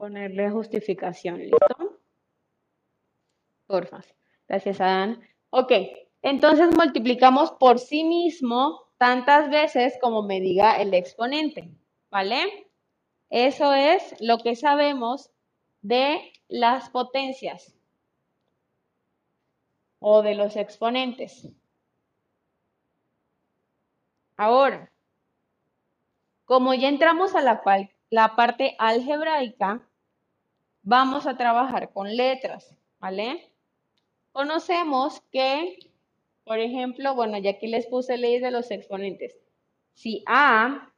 [0.01, 2.01] ponerle justificación, ¿listo?
[3.66, 4.01] Porfa.
[4.48, 5.20] Gracias, Adán.
[5.51, 5.72] Ok,
[6.22, 11.70] Entonces multiplicamos por sí mismo tantas veces como me diga el exponente,
[12.11, 12.70] ¿vale?
[13.28, 15.30] Eso es lo que sabemos
[15.82, 17.74] de las potencias
[19.98, 21.48] o de los exponentes.
[24.36, 24.90] Ahora,
[26.46, 27.62] como ya entramos a la,
[28.11, 29.89] la parte algebraica,
[30.83, 33.53] vamos a trabajar con letras, ¿vale?
[34.33, 35.78] Conocemos que,
[36.45, 39.37] por ejemplo, bueno, ya aquí les puse ley de los exponentes.
[39.95, 40.93] Si A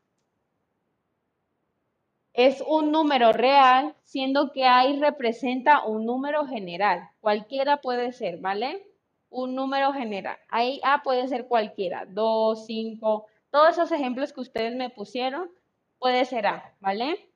[2.34, 8.86] es un número real, siendo que A representa un número general, cualquiera puede ser, ¿vale?
[9.28, 10.36] Un número general.
[10.48, 15.50] Ahí A puede ser cualquiera, 2, 5, todos esos ejemplos que ustedes me pusieron,
[15.98, 17.31] puede ser A, ¿vale?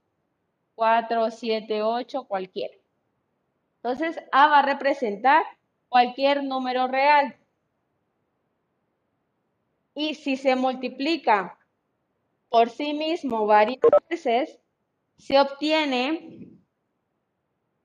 [0.76, 2.74] 4, 7, 8, cualquiera.
[3.82, 5.42] Entonces, A va a representar
[5.88, 7.36] cualquier número real.
[9.94, 11.58] Y si se multiplica
[12.50, 14.60] por sí mismo varias veces,
[15.16, 16.48] se obtiene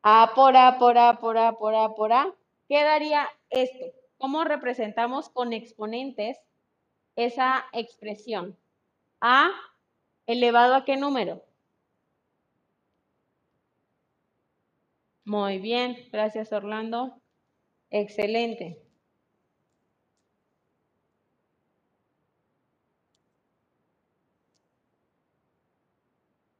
[0.04, 2.36] A por A por A por A por A por A.
[2.68, 3.86] Quedaría esto.
[4.18, 6.38] ¿Cómo representamos con exponentes
[7.16, 8.58] esa expresión?
[9.22, 9.52] A
[10.28, 11.44] elevado a qué número?
[15.32, 17.22] Muy bien, gracias Orlando.
[17.90, 18.82] Excelente.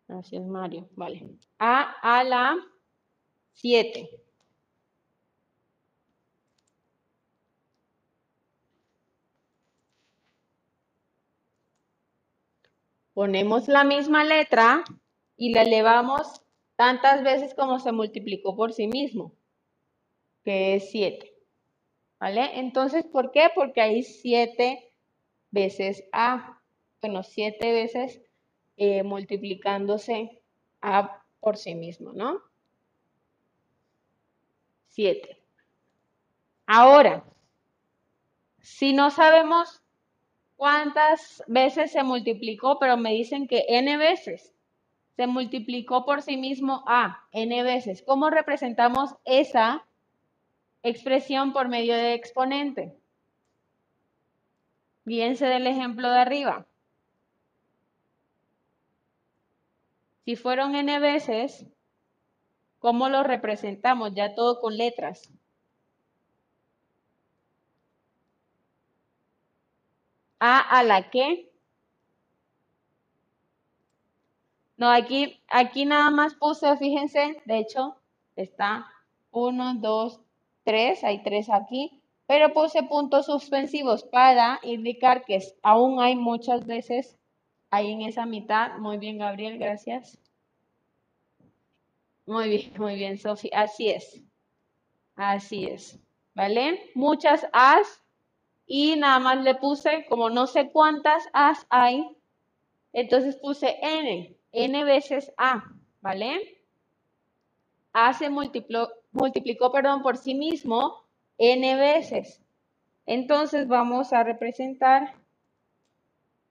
[0.08, 0.88] Gracias, Mario.
[0.96, 1.38] Vale.
[1.60, 2.56] A a la
[3.52, 4.10] 7.
[13.14, 14.86] Ponemos la misma letra
[15.36, 16.42] y la elevamos
[16.76, 19.34] tantas veces como se multiplicó por sí mismo,
[20.44, 21.34] que es 7.
[22.20, 22.60] ¿Vale?
[22.60, 23.50] Entonces, ¿por qué?
[23.54, 24.92] Porque hay 7
[25.50, 26.62] veces A.
[27.02, 28.22] Bueno, 7 veces
[28.78, 30.42] eh, multiplicándose
[30.82, 32.42] A por sí mismo, ¿no?
[34.90, 35.38] 7.
[36.68, 37.24] Ahora,
[38.60, 39.82] si no sabemos
[40.56, 44.54] cuántas veces se multiplicó, pero me dicen que n veces,
[45.16, 48.04] se multiplicó por sí mismo a n veces.
[48.06, 49.86] ¿Cómo representamos esa
[50.84, 52.96] expresión por medio de exponente?
[55.06, 56.66] Fíjense del ejemplo de arriba.
[60.26, 61.66] Si fueron n veces,
[62.80, 64.14] ¿cómo lo representamos?
[64.14, 65.30] Ya todo con letras.
[70.40, 71.51] A a la que.
[74.82, 77.98] No, aquí, aquí nada más puse, fíjense, de hecho,
[78.36, 78.88] está
[79.30, 80.20] 1, 2,
[80.64, 87.16] 3, hay 3 aquí, pero puse puntos suspensivos para indicar que aún hay muchas veces
[87.70, 88.80] ahí en esa mitad.
[88.80, 90.18] Muy bien, Gabriel, gracias.
[92.26, 93.52] Muy bien, muy bien, Sofía.
[93.54, 94.20] Así es.
[95.16, 96.00] Así es.
[96.34, 96.90] ¿Vale?
[96.96, 98.02] Muchas as
[98.66, 102.18] y nada más le puse, como no sé cuántas as hay,
[102.94, 105.64] entonces puse n, n veces a,
[106.02, 106.62] ¿vale?
[107.94, 111.04] A se multiplicó, multiplicó perdón, por sí mismo
[111.38, 112.42] n veces.
[113.06, 115.16] Entonces vamos a representar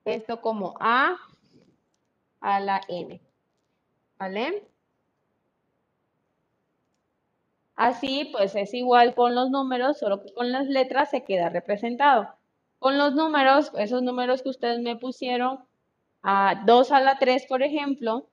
[0.04, 1.16] esto como a
[2.40, 3.20] a la n,
[4.18, 4.66] ¿vale?
[7.76, 12.28] Así, pues es igual con los números, solo que con las letras se queda representado.
[12.78, 15.64] Con los números, esos números que ustedes me pusieron,
[16.22, 18.28] a 2 a la 3, por ejemplo,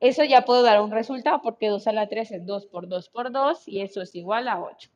[0.00, 3.08] eso ya puedo dar un resultado porque 2 a la 3 es 2 por 2
[3.10, 4.90] por 2 y eso es igual a 8.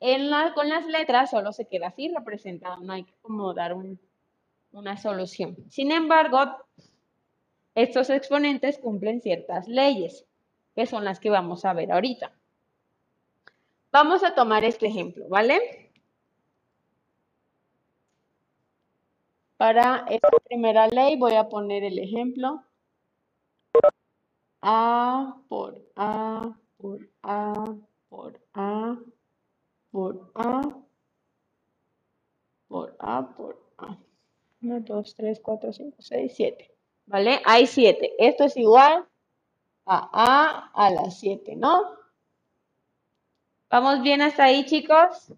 [0.00, 3.76] En con las letras solo se queda así representado, no hay que como dar
[4.72, 5.56] una solución.
[5.70, 6.40] Sin embargo,
[7.76, 10.26] estos exponentes cumplen ciertas leyes,
[10.74, 12.32] que son las que vamos a ver ahorita.
[13.92, 15.81] Vamos a tomar este ejemplo, ¿vale?
[19.62, 22.64] Para esta primera ley voy a poner el ejemplo.
[24.60, 27.76] A por A por A
[28.08, 28.98] por A
[29.92, 30.62] por A
[32.66, 33.96] por A por A.
[34.62, 36.74] 1, 2, 3, 4, 5, 6, 7.
[37.06, 37.40] ¿Vale?
[37.44, 38.16] Hay 7.
[38.18, 39.06] Esto es igual
[39.86, 41.84] a A a la 7, ¿no?
[43.70, 45.32] ¿Vamos bien hasta ahí, chicos?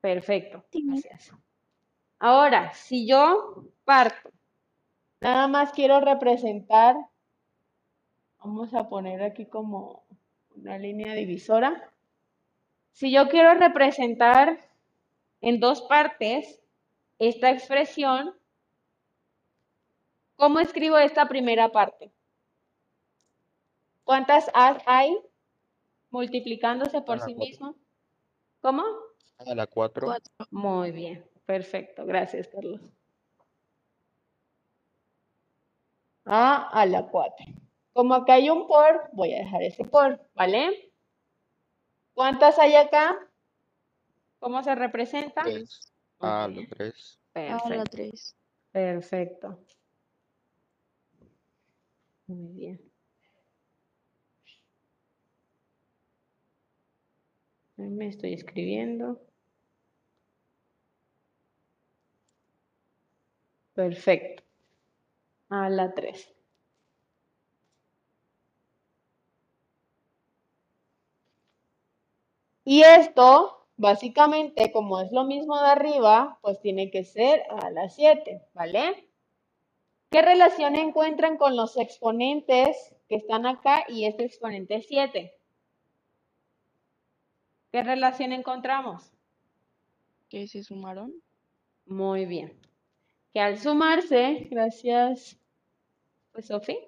[0.00, 1.32] Perfecto, gracias.
[2.18, 4.30] Ahora, si yo parto,
[5.20, 6.96] nada más quiero representar,
[8.38, 10.04] vamos a poner aquí como
[10.56, 11.90] una línea divisora.
[12.92, 14.58] Si yo quiero representar
[15.40, 16.60] en dos partes
[17.18, 18.34] esta expresión,
[20.36, 22.10] ¿cómo escribo esta primera parte?
[24.04, 25.16] ¿Cuántas A hay
[26.10, 27.38] multiplicándose por sí cuatro.
[27.38, 27.74] mismo?
[28.60, 29.09] ¿Cómo?
[29.46, 30.06] A la 4.
[30.06, 30.32] Cuatro.
[30.50, 32.04] Muy bien, perfecto.
[32.04, 32.80] Gracias, Carlos.
[36.26, 37.46] A a la 4.
[37.92, 40.92] Como acá hay un por, voy a dejar ese por, ¿vale?
[42.14, 43.16] ¿Cuántas hay acá?
[44.38, 45.42] ¿Cómo se representa?
[45.42, 45.92] 3.
[46.20, 47.18] A la 3.
[47.34, 48.36] A la Perfecto, tres.
[48.72, 49.58] perfecto.
[52.26, 52.80] Muy bien.
[57.76, 59.20] Me estoy escribiendo.
[63.80, 64.42] Perfecto.
[65.48, 66.28] A la 3.
[72.64, 77.88] Y esto, básicamente, como es lo mismo de arriba, pues tiene que ser a la
[77.88, 79.08] 7, ¿vale?
[80.10, 85.32] ¿Qué relación encuentran con los exponentes que están acá y este exponente 7?
[87.72, 89.10] ¿Qué relación encontramos?
[90.28, 91.14] ¿Que se sumaron?
[91.86, 92.69] Muy bien.
[93.32, 95.36] Que al sumarse, gracias,
[96.32, 96.78] pues Sofi.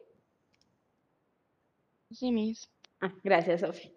[2.13, 2.71] Sí, mis.
[3.01, 3.93] Ah, gracias, Sofi.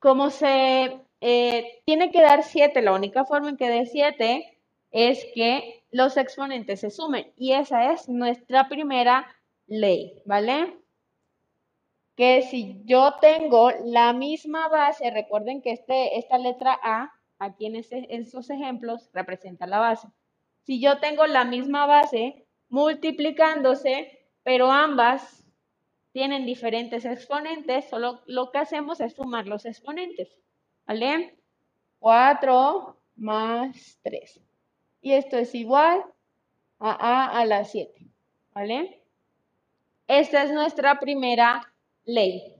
[0.00, 4.58] Como se eh, tiene que dar 7, la única forma en que dé 7
[4.90, 7.32] es que los exponentes se sumen.
[7.36, 9.26] Y esa es nuestra primera
[9.66, 10.76] ley, ¿vale?
[12.16, 17.76] Que si yo tengo la misma base, recuerden que este, esta letra A, aquí en,
[17.76, 20.08] ese- en esos ejemplos, representa la base.
[20.64, 25.44] Si yo tengo la misma base multiplicándose, pero ambas
[26.12, 30.36] tienen diferentes exponentes, solo lo que hacemos es sumar los exponentes,
[30.86, 31.36] ¿vale?
[31.98, 34.40] 4 más 3.
[35.00, 36.04] Y esto es igual
[36.78, 38.06] a A a la 7,
[38.54, 39.02] ¿vale?
[40.06, 41.72] Esta es nuestra primera
[42.04, 42.56] ley.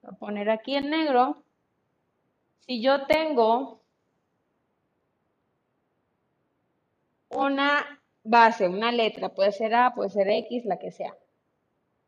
[0.00, 1.44] Voy a poner aquí en negro.
[2.60, 3.81] Si yo tengo
[7.34, 11.16] una base, una letra, puede ser A, puede ser X, la que sea.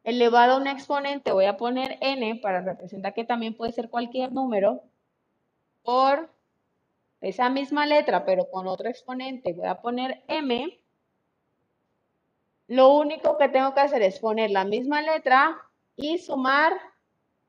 [0.05, 4.33] Elevado a un exponente, voy a poner n para representar que también puede ser cualquier
[4.33, 4.83] número,
[5.83, 6.31] por
[7.21, 10.79] esa misma letra, pero con otro exponente, voy a poner m.
[12.67, 15.57] Lo único que tengo que hacer es poner la misma letra
[15.97, 16.73] y sumar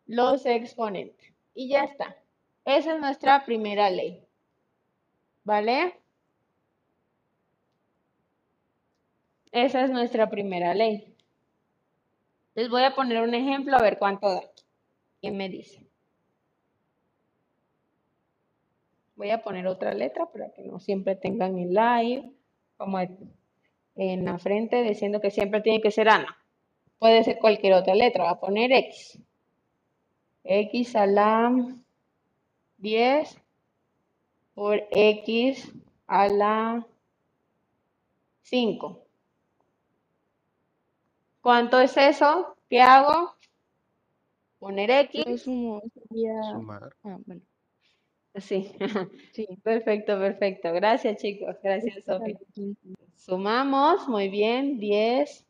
[0.05, 1.33] los exponentes.
[1.53, 2.17] Y ya está.
[2.65, 4.25] Esa es nuestra primera ley.
[5.43, 5.99] ¿Vale?
[9.55, 11.15] Esa es nuestra primera ley.
[12.55, 14.41] Les voy a poner un ejemplo a ver cuánto da.
[15.21, 15.87] ¿Quién me dice?
[19.15, 22.33] Voy a poner otra letra para que no siempre tengan el live
[22.75, 26.37] como en la frente diciendo que siempre tiene que ser Ana.
[26.99, 28.25] Puede ser cualquier otra letra.
[28.25, 29.21] Voy a poner X.
[30.43, 31.55] X a la
[32.79, 33.41] 10
[34.53, 35.71] por X
[36.07, 36.85] a la
[38.41, 39.04] 5.
[41.45, 42.57] ¿Cuánto es eso?
[42.67, 43.35] ¿Qué hago?
[44.57, 45.43] Poner X.
[45.43, 45.79] sumo.
[46.51, 46.89] Sumar.
[47.03, 47.43] Ah, bueno,
[48.39, 48.71] Sí.
[49.31, 49.47] sí.
[49.61, 50.73] Perfecto, perfecto.
[50.73, 51.55] Gracias, chicos.
[51.61, 52.33] Gracias, X a Sofi.
[52.33, 52.89] la quince.
[53.15, 55.45] Sumamos, muy bien, 10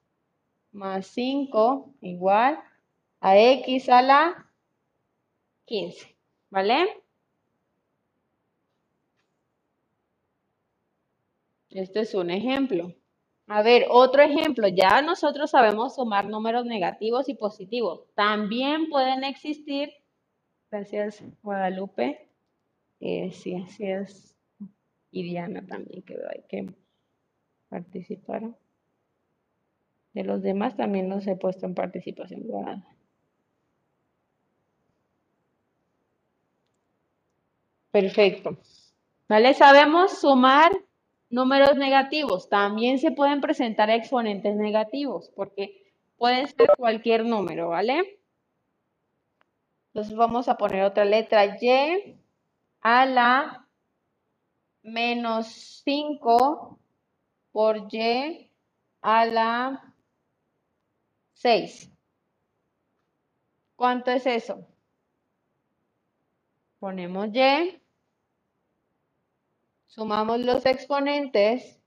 [0.73, 2.59] más 5 igual
[3.21, 4.51] a x a la
[5.63, 6.13] 15,
[6.49, 7.01] ¿vale?
[11.69, 12.93] Este es un ejemplo.
[13.47, 14.67] A ver, otro ejemplo.
[14.67, 18.01] Ya nosotros sabemos sumar números negativos y positivos.
[18.15, 19.91] También pueden existir,
[20.71, 22.27] gracias Guadalupe,
[22.99, 24.35] eh, sí, así es,
[25.11, 26.73] y Diana también, que hay que
[27.69, 28.55] participaron.
[30.13, 32.83] De los demás también los he puesto en participación dorada.
[37.91, 38.57] Perfecto.
[39.27, 39.53] ¿Vale?
[39.53, 40.71] Sabemos sumar
[41.35, 42.47] números negativos.
[42.47, 45.83] También se pueden presentar exponentes negativos, porque
[46.17, 48.21] puede ser cualquier número, ¿vale?
[49.87, 52.17] Entonces vamos a poner otra letra Y
[52.79, 53.67] a la
[54.81, 56.79] menos 5
[57.51, 58.49] por y
[59.01, 59.93] a la
[61.33, 61.91] 6.
[63.75, 64.65] ¿Cuánto es eso?
[66.79, 67.81] Ponemos y,
[69.95, 71.81] sumamos los exponentes,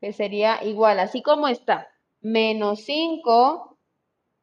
[0.00, 1.88] que sería igual, así como está,
[2.20, 3.78] menos 5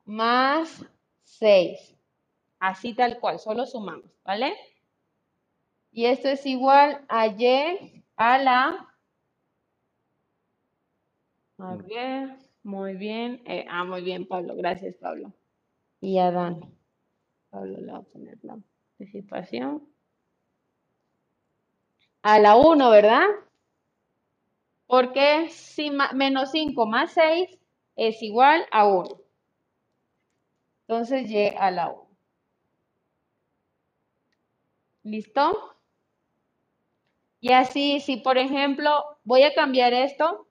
[0.04, 0.86] más
[1.24, 1.95] 6.
[2.60, 4.54] Así tal cual, solo sumamos, ¿vale?
[5.91, 8.86] Y esto es igual a y a la...
[11.58, 13.41] A ver, muy bien.
[13.45, 14.56] eh, ah, muy bien, Pablo.
[14.56, 15.34] Gracias, Pablo.
[16.02, 16.70] Y a.
[17.50, 18.58] Pablo le va a poner la
[18.97, 19.88] participación.
[22.22, 23.26] A la 1, ¿verdad?
[24.88, 27.57] Porque si menos 5 más 6
[27.95, 29.22] es igual a 1.
[30.88, 32.09] Entonces, y a la 1.
[35.03, 35.76] ¿Listo?
[37.41, 38.91] Y así, si por ejemplo
[39.24, 40.47] voy a cambiar esto,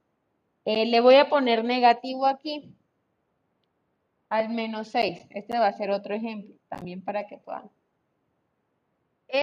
[0.65, 2.75] eh, le voy a poner negativo aquí
[4.29, 5.27] al menos 6.
[5.31, 7.71] Este va a ser otro ejemplo también para que puedan.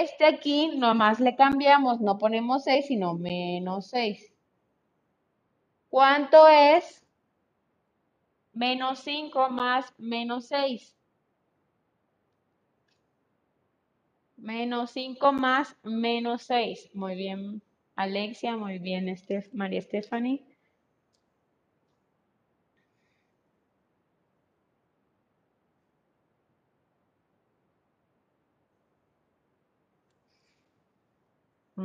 [0.03, 4.33] Este aquí nomás le cambiamos, no ponemos 6, sino menos 6.
[5.89, 7.03] ¿Cuánto es
[8.53, 10.95] menos 5 más menos 6?
[14.37, 16.89] Menos 5 más menos 6.
[16.93, 17.61] Muy bien,
[17.97, 18.55] Alexia.
[18.55, 20.45] Muy bien, Estef- María Stephanie.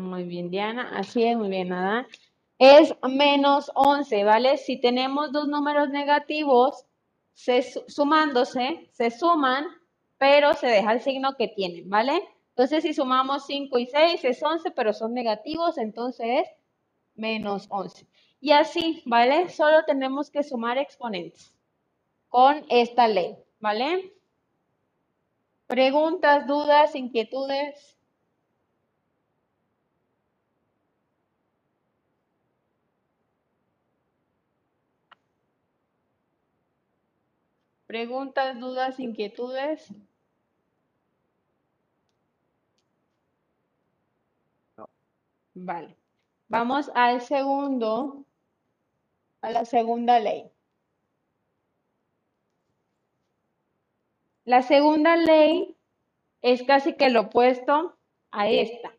[0.01, 0.91] Muy bien, Diana.
[0.97, 2.07] Así es, muy bien, Adán.
[2.59, 4.57] Es menos 11, ¿vale?
[4.59, 6.85] Si tenemos dos números negativos
[7.35, 9.65] se, su- sumándose, se suman,
[10.19, 12.23] pero se deja el signo que tienen, ¿vale?
[12.51, 16.49] Entonces, si sumamos 5 y 6 es 11, pero son negativos, entonces es
[17.15, 18.07] menos 11.
[18.41, 19.49] Y así, ¿vale?
[19.51, 21.55] Solo tenemos que sumar exponentes
[22.29, 24.13] con esta ley, ¿vale?
[25.69, 27.97] Preguntas, dudas, inquietudes.
[37.91, 39.93] Preguntas, dudas, inquietudes.
[45.55, 45.97] Vale.
[46.47, 48.25] Vamos al segundo,
[49.41, 50.53] a la segunda ley.
[54.45, 55.77] La segunda ley
[56.43, 57.97] es casi que lo opuesto
[58.31, 58.95] a esta,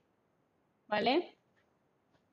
[0.88, 1.38] ¿vale?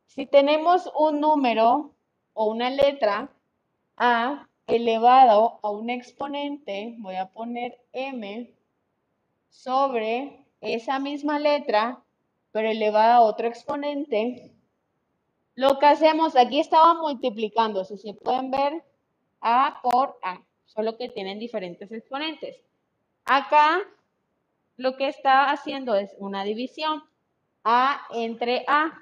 [0.07, 1.95] Si tenemos un número
[2.33, 3.31] o una letra
[3.97, 8.55] a elevado a un exponente, voy a poner m
[9.49, 12.03] sobre esa misma letra,
[12.53, 14.53] pero elevada a otro exponente,
[15.55, 18.85] lo que hacemos, aquí estaba multiplicando, si se pueden ver,
[19.41, 22.63] a por a, solo que tienen diferentes exponentes.
[23.25, 23.81] Acá
[24.77, 27.03] lo que está haciendo es una división,
[27.65, 28.93] a entre a,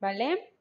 [0.00, 0.54] ¿vale?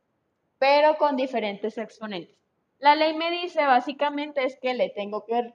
[0.57, 2.42] Pero con diferentes exponentes.
[2.83, 5.53] La ley me dice básicamente es que le tengo que,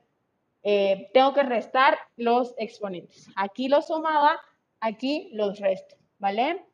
[0.63, 3.29] eh, tengo que restar los exponentes.
[3.37, 4.41] Aquí los sumaba,
[4.81, 6.65] aquí los resto, ¿vale?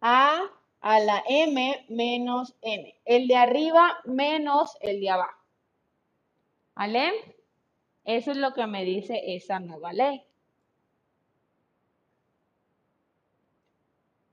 [0.00, 0.40] A
[0.80, 2.92] a la m menos n.
[3.04, 5.44] El de arriba menos el de abajo.
[6.74, 7.12] ¿Vale?
[8.04, 10.24] Eso es lo que me dice esa nueva ley.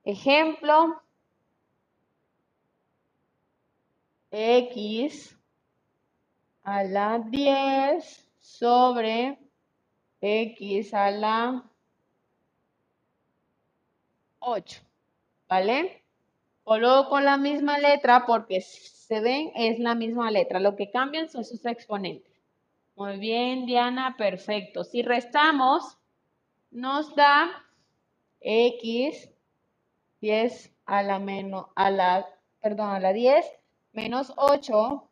[0.06, 1.03] Ejemplo.
[4.36, 5.38] X
[6.64, 9.38] a la 10 sobre
[10.20, 11.64] X a la
[14.40, 14.82] 8.
[15.48, 16.04] ¿Vale?
[16.64, 20.60] Coloco la misma letra porque se ven es la misma letra.
[20.60, 22.34] Lo que cambian son sus exponentes.
[22.96, 24.84] Muy bien, Diana, perfecto.
[24.84, 26.00] Si restamos,
[26.72, 27.52] nos da
[28.40, 29.30] x
[30.22, 32.28] 10 a la menos a la
[32.62, 33.46] perdón, a la 10
[33.94, 35.10] menos 8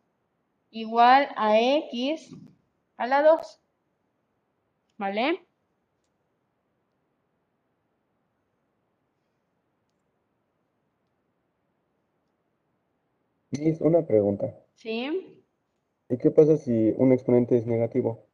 [0.70, 2.30] igual a x
[2.98, 3.60] a la 2.
[4.96, 5.44] ¿Vale?
[13.52, 14.52] Miss, una pregunta.
[14.74, 15.44] ¿Sí?
[16.08, 18.26] ¿Y qué pasa si un exponente es negativo?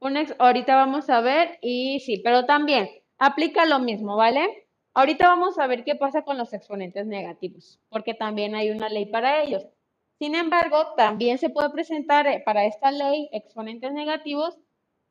[0.00, 2.88] Un ex- ahorita vamos a ver y sí, pero también
[3.18, 4.67] aplica lo mismo, ¿vale?
[4.98, 9.06] Ahorita vamos a ver qué pasa con los exponentes negativos, porque también hay una ley
[9.06, 9.64] para ellos.
[10.18, 14.58] Sin embargo, también se puede presentar eh, para esta ley exponentes negativos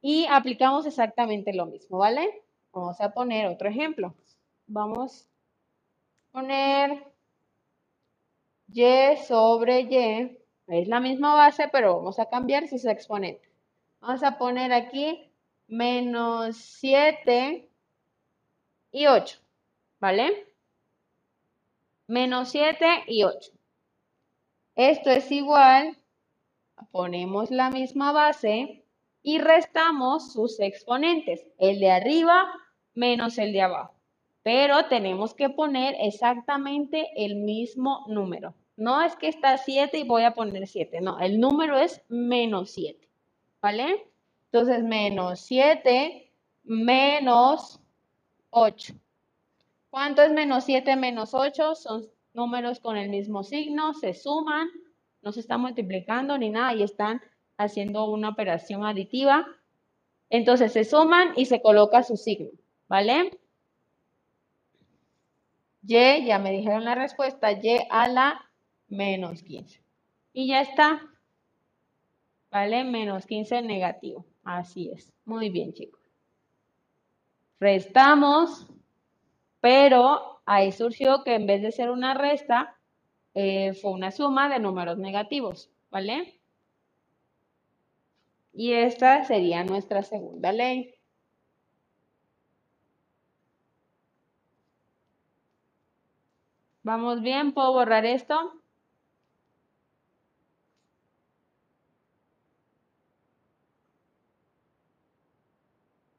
[0.02, 2.44] y aplicamos exactamente lo mismo, ¿vale?
[2.74, 4.14] Vamos a poner otro ejemplo.
[4.66, 5.30] Vamos
[6.28, 7.06] a poner
[8.68, 10.38] y sobre y.
[10.68, 13.50] Es la misma base, pero vamos a cambiar sus exponentes.
[14.02, 15.32] Vamos a poner aquí
[15.70, 17.70] menos 7
[18.92, 19.47] y 8,
[20.00, 20.48] ¿vale?
[22.08, 23.52] Menos 7 y 8.
[24.76, 25.98] Esto es igual,
[26.92, 28.86] ponemos la misma base
[29.24, 32.48] y restamos sus exponentes, el de arriba
[32.94, 33.94] menos el de abajo.
[34.44, 38.54] Pero tenemos que poner exactamente el mismo número.
[38.78, 42.72] No es que está 7 y voy a poner 7, no, el número es menos
[42.72, 43.10] 7,
[43.62, 44.08] ¿vale?
[44.52, 46.28] Entonces, menos 7
[46.68, 47.80] menos
[48.50, 48.94] 8.
[49.98, 51.74] ¿Cuánto es menos 7 menos 8?
[51.74, 54.70] Son números con el mismo signo, se suman,
[55.24, 57.20] no se están multiplicando ni nada y están
[57.58, 59.48] haciendo una operación aditiva.
[60.30, 62.52] Entonces se suman y se coloca su signo,
[62.88, 63.40] ¿vale?
[65.82, 68.52] Y, ya me dijeron la respuesta, Y a la
[68.90, 69.82] menos 15.
[70.32, 71.02] Y ya está,
[72.52, 72.84] ¿vale?
[72.84, 75.12] Menos 15 negativo, así es.
[75.26, 76.00] Muy bien, chicos.
[77.60, 78.68] Restamos,
[79.68, 82.78] pero ahí surgió que en vez de ser una resta,
[83.34, 86.40] eh, fue una suma de números negativos, ¿vale?
[88.54, 90.96] Y esta sería nuestra segunda ley.
[96.84, 97.54] ¿Vamos bien?
[97.54, 98.62] ¿Puedo borrar esto?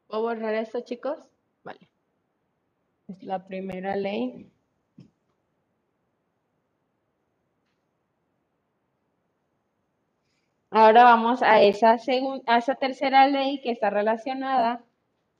[0.07, 1.17] ¿Puedo borrar esto, chicos?
[3.09, 4.49] Es la primera ley.
[10.71, 11.97] Ahora vamos a esa,
[12.45, 14.83] a esa tercera ley que está relacionada.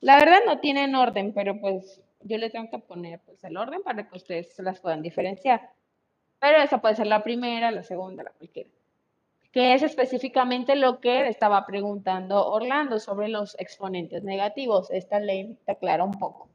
[0.02, 3.84] La verdad no tienen orden, pero pues yo le tengo que poner pues, el orden
[3.84, 5.72] para que ustedes se las puedan diferenciar.
[6.40, 8.70] Pero esa puede ser la primera, la segunda, la cualquiera.
[9.52, 14.90] Que es específicamente lo que estaba preguntando Orlando sobre los exponentes negativos.
[14.92, 16.49] Esta ley te aclara un poco.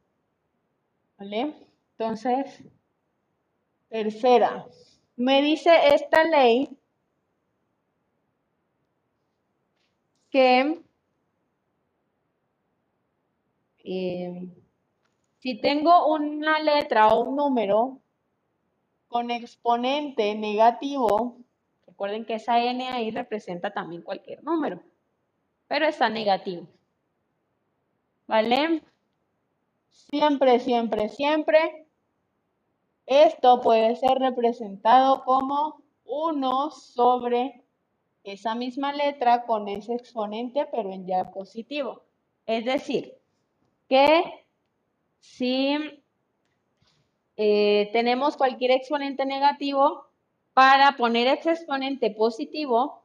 [1.18, 1.54] ¿Vale?
[1.92, 2.62] Entonces,
[3.88, 4.66] tercera.
[5.16, 6.68] Me dice esta ley
[10.30, 10.82] que
[13.84, 14.48] eh,
[15.38, 18.00] si tengo una letra o un número
[19.06, 21.36] con exponente negativo,
[21.86, 24.82] recuerden que esa n ahí representa también cualquier número,
[25.68, 26.66] pero está negativo.
[28.26, 28.82] ¿Vale?
[29.95, 31.86] Siempre, siempre, siempre.
[33.07, 37.62] Esto puede ser representado como 1 sobre
[38.24, 42.03] esa misma letra con ese exponente, pero en ya positivo.
[42.47, 43.14] Es decir,
[43.88, 44.47] que
[45.20, 46.03] si
[47.36, 50.07] eh, tenemos cualquier exponente negativo,
[50.55, 53.05] para poner ese exponente positivo,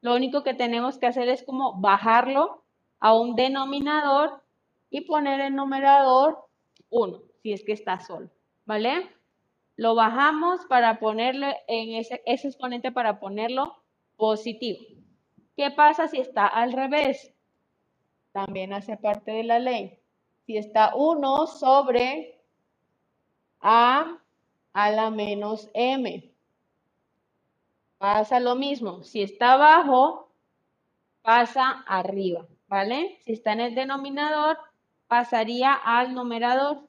[0.00, 2.64] lo único que tenemos que hacer es como bajarlo
[2.98, 4.42] a un denominador
[4.90, 6.46] y poner el numerador
[6.90, 8.28] 1, si es que está solo,
[8.66, 9.08] ¿vale?
[9.76, 13.82] Lo bajamos para ponerle en ese, ese exponente para ponerlo
[14.16, 14.80] positivo.
[15.56, 17.32] ¿Qué pasa si está al revés?
[18.32, 19.98] También hace parte de la ley.
[20.46, 22.40] Si está 1 sobre
[23.60, 24.18] a
[24.72, 26.32] a la menos m.
[27.98, 29.02] Pasa lo mismo.
[29.02, 30.32] Si está abajo,
[31.22, 33.18] pasa arriba, ¿vale?
[33.24, 34.58] Si está en el denominador,
[35.10, 36.88] pasaría al numerador.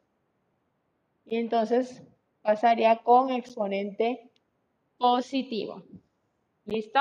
[1.25, 2.03] Y entonces
[2.43, 4.29] pasaría con exponente
[4.99, 5.83] positivo.
[6.65, 6.99] ¿Listo?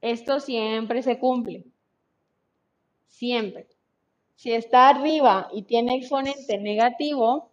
[0.00, 1.64] Esto siempre se cumple.
[3.08, 3.66] Siempre.
[4.36, 7.50] Si está arriba y tiene exponente negativo,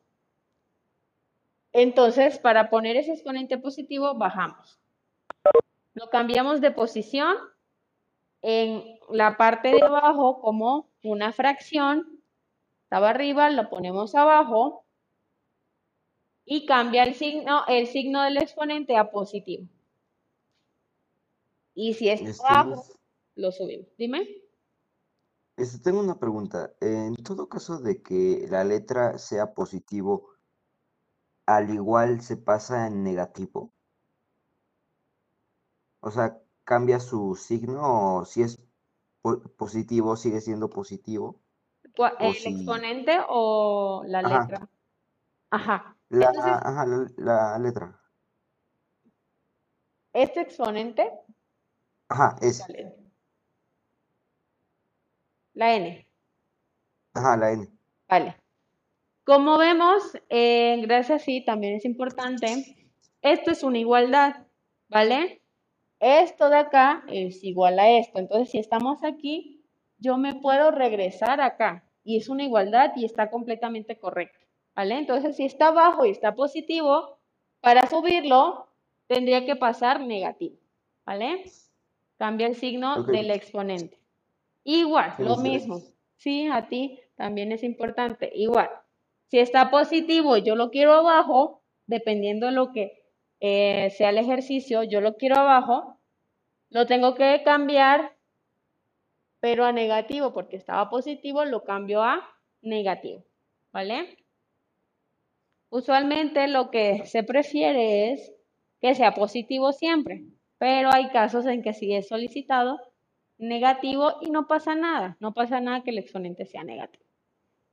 [1.74, 4.80] entonces para poner ese exponente positivo bajamos.
[5.95, 7.36] Lo cambiamos de posición
[8.42, 12.22] en la parte de abajo como una fracción.
[12.84, 14.86] Estaba arriba, lo ponemos abajo
[16.46, 19.68] y cambia el signo, el signo del exponente a positivo.
[21.74, 22.98] Y si es Este, abajo, Luz,
[23.36, 23.88] lo subimos.
[23.98, 24.28] Dime.
[25.58, 26.74] este, tengo una pregunta.
[26.82, 30.30] En todo caso de que la letra sea positivo,
[31.46, 33.72] al igual se pasa en negativo.
[36.02, 36.38] O sea,
[36.72, 37.82] cambia su signo
[38.19, 38.57] o si es
[39.22, 41.41] po- positivo, sigue siendo positivo.
[42.19, 42.49] ¿El si...
[42.49, 44.67] exponente o la Ajá, letra?
[45.51, 45.97] Ajá.
[46.09, 47.99] la, Entonces, ajá, la, la letra.
[50.13, 51.03] este exponente,
[52.09, 52.63] Ajá, es.
[55.53, 56.05] la n,
[57.13, 57.72] Ajá, la N.
[58.07, 58.36] vale.
[59.26, 62.78] Como vemos, eh, gracias sí, también es importante,
[63.22, 64.47] esto es una igualdad,
[64.89, 65.41] ¿vale?
[66.02, 68.18] Esto de acá es igual a esto.
[68.18, 69.64] Entonces, si estamos aquí,
[69.99, 71.86] yo me puedo regresar acá.
[72.04, 74.39] Y es una igualdad y está completamente correcto,
[74.76, 74.97] ¿vale?
[74.97, 77.20] Entonces, si está abajo y está positivo,
[77.60, 78.68] para subirlo
[79.06, 80.58] tendría que pasar negativo,
[81.06, 81.43] ¿vale?
[82.18, 83.99] Cambia el signo del exponente.
[84.64, 85.82] Igual, lo mismo.
[86.18, 88.32] Sí, a ti también es importante.
[88.34, 88.70] Igual.
[89.28, 93.01] Si está positivo y yo lo quiero abajo, dependiendo de lo que
[93.42, 96.00] eh, sea el ejercicio, yo lo quiero abajo,
[96.70, 98.16] lo tengo que cambiar,
[99.39, 102.24] pero a negativo, porque estaba positivo, lo cambio a
[102.62, 103.26] negativo.
[103.74, 104.18] ¿Vale?
[105.70, 108.32] Usualmente lo que se prefiere es
[108.80, 110.26] que sea positivo siempre,
[110.58, 112.80] pero hay casos en que sí es solicitado
[113.39, 117.06] negativo y no pasa nada, no pasa nada que el exponente sea negativo.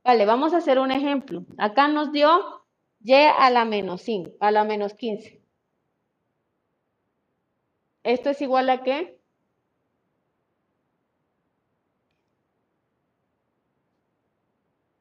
[0.03, 1.45] Vale, vamos a hacer un ejemplo.
[1.57, 2.65] Acá nos dio
[3.01, 5.38] y a la menos 5, a la menos 15.
[8.09, 9.19] ¿Esto es igual a qué?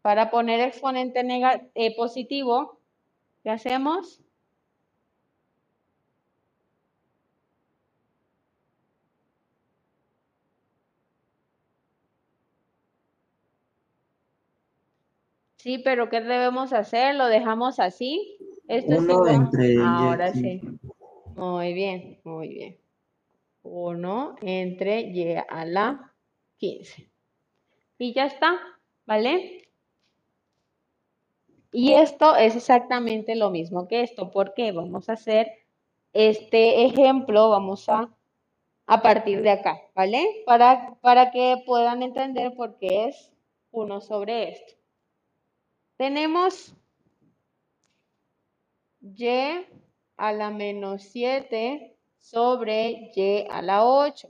[0.03, 1.23] Para poner exponente
[1.75, 2.79] eh, positivo,
[3.43, 4.21] ¿qué hacemos?
[15.57, 17.15] Sí, pero ¿qué debemos hacer?
[17.15, 18.37] ¿Lo dejamos así?
[18.69, 19.35] Esto es Uno igual.
[19.35, 20.61] entre y Ahora sí.
[21.37, 22.79] Muy bien, muy bien.
[23.63, 26.15] 1 entre y a la
[26.59, 27.11] 15.
[27.99, 28.59] Y ya está,
[29.07, 29.69] ¿vale?
[31.73, 34.31] Y esto es exactamente lo mismo que esto.
[34.31, 34.73] ¿Por qué?
[34.73, 35.49] Vamos a hacer
[36.13, 38.15] este ejemplo, vamos a,
[38.87, 40.27] a partir de acá, ¿vale?
[40.47, 43.33] Para, para que puedan entender por qué es
[43.73, 44.75] 1 sobre esto.
[45.97, 46.75] Tenemos
[49.01, 49.67] y
[50.17, 51.97] a la menos 7
[52.31, 54.29] sobre y a la 8.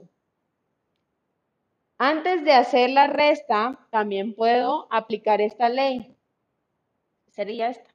[1.97, 6.15] Antes de hacer la resta, también puedo aplicar esta ley.
[7.27, 7.93] Sería esta.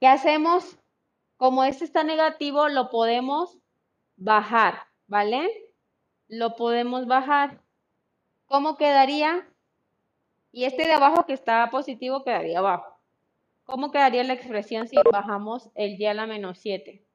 [0.00, 0.78] ¿Qué hacemos?
[1.36, 3.56] Como este está negativo, lo podemos
[4.16, 5.48] bajar, ¿vale?
[6.26, 7.62] Lo podemos bajar.
[8.46, 9.48] ¿Cómo quedaría?
[10.50, 12.98] Y este de abajo que está positivo quedaría abajo.
[13.62, 17.06] ¿Cómo quedaría la expresión si bajamos el y a la menos 7?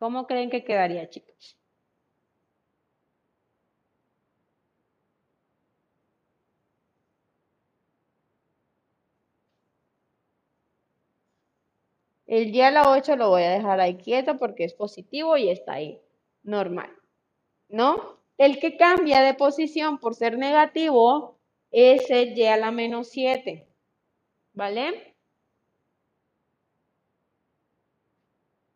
[0.00, 1.58] ¿Cómo creen que quedaría, chicos?
[12.26, 15.50] El y a la 8 lo voy a dejar ahí quieto porque es positivo y
[15.50, 16.00] está ahí,
[16.42, 16.90] normal.
[17.68, 18.18] ¿No?
[18.38, 21.38] El que cambia de posición por ser negativo
[21.72, 23.68] es el y a la menos 7.
[24.54, 25.16] ¿Vale?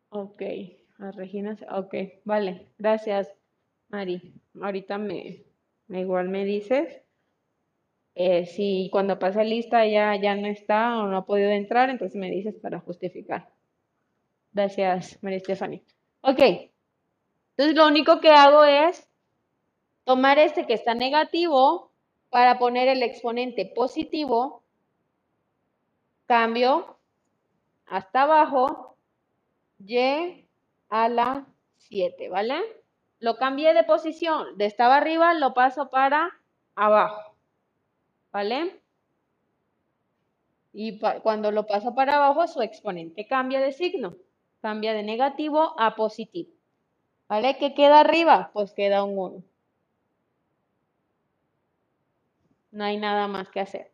[0.09, 0.41] Ok,
[0.99, 1.93] a Regina, ok,
[2.25, 3.33] vale, gracias,
[3.89, 4.33] Mari.
[4.61, 5.43] Ahorita me,
[5.89, 7.01] igual me dices.
[8.15, 12.15] eh, si cuando pase lista ya, ya no está o no ha podido entrar, entonces
[12.19, 13.49] me dices para justificar.
[14.53, 15.81] Gracias, María Estefania.
[16.21, 19.09] Ok, entonces lo único que hago es
[20.05, 21.91] tomar este que está negativo
[22.29, 24.63] para poner el exponente positivo,
[26.25, 26.97] cambio
[27.85, 28.97] hasta abajo,
[29.79, 30.44] y
[30.95, 32.55] a la 7, ¿vale?
[33.19, 36.39] Lo cambié de posición, de estaba arriba lo paso para
[36.75, 37.35] abajo,
[38.31, 38.79] ¿vale?
[40.71, 44.15] Y cuando lo paso para abajo, su exponente cambia de signo,
[44.61, 46.51] cambia de negativo a positivo,
[47.27, 47.57] ¿vale?
[47.57, 48.51] ¿Qué queda arriba?
[48.53, 49.43] Pues queda un 1.
[52.71, 53.91] No hay nada más que hacer.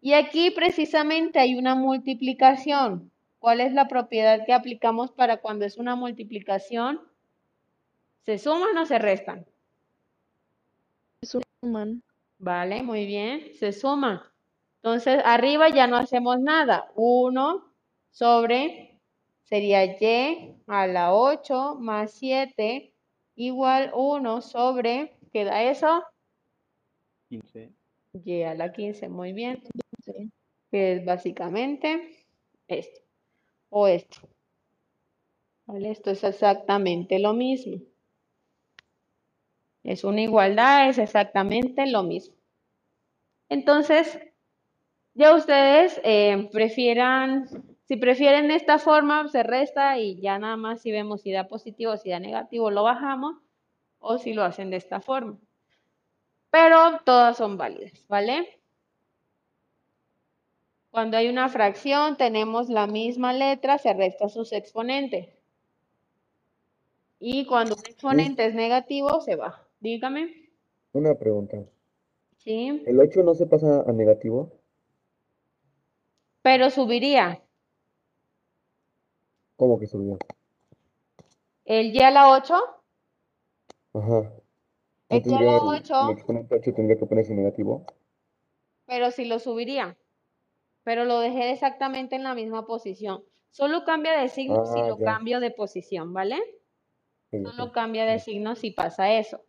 [0.00, 3.10] Y aquí precisamente hay una multiplicación.
[3.38, 7.00] ¿Cuál es la propiedad que aplicamos para cuando es una multiplicación?
[8.24, 9.46] ¿Se suman o se restan?
[11.22, 12.02] Suman.
[12.38, 14.20] Vale, muy bien, se suman.
[14.82, 16.90] Entonces, arriba ya no hacemos nada.
[16.94, 17.72] 1
[18.10, 19.00] sobre,
[19.44, 22.92] sería y a la 8 más 7
[23.36, 26.04] igual 1 sobre, ¿queda eso?
[27.28, 27.72] 15.
[28.24, 29.62] Y a la 15, muy bien.
[30.70, 32.26] Que es básicamente
[32.68, 33.07] esto
[33.70, 34.18] o esto.
[35.66, 35.90] ¿Vale?
[35.90, 37.80] Esto es exactamente lo mismo.
[39.82, 42.34] Es una igualdad, es exactamente lo mismo.
[43.48, 44.18] Entonces,
[45.14, 47.48] ya ustedes eh, prefieran,
[47.86, 51.92] si prefieren esta forma, se resta y ya nada más si vemos si da positivo
[51.92, 53.36] o si da negativo, lo bajamos,
[53.98, 55.38] o si lo hacen de esta forma.
[56.50, 58.57] Pero todas son válidas, ¿vale?
[60.90, 65.28] Cuando hay una fracción, tenemos la misma letra, se resta sus exponentes.
[67.20, 69.66] Y cuando un exponente es negativo, se baja.
[69.80, 70.50] Dígame.
[70.92, 71.58] Una pregunta.
[72.38, 72.82] ¿Sí?
[72.86, 74.52] ¿El 8 no se pasa a negativo?
[76.42, 77.42] Pero subiría.
[79.56, 80.18] ¿Cómo que subió?
[81.64, 82.54] El y a la 8,
[83.92, 84.32] Ajá.
[85.10, 87.84] el ¿No y a la el, el 8, exponente 8 tendría que ponerse negativo?
[88.86, 89.98] pero sí lo subiría.
[90.88, 93.22] Pero lo dejé exactamente en la misma posición.
[93.50, 95.04] Solo cambia de signo si Ah, lo ya.
[95.04, 96.36] cambio de posición, ¿vale?
[97.30, 98.32] Ok, Solo cambia de Sí.
[98.32, 99.44] signo si pasa eso.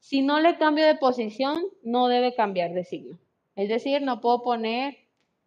[0.00, 3.16] Si no le cambio de posición, no debe cambiar de signo.
[3.54, 4.96] Es decir, no puedo poner,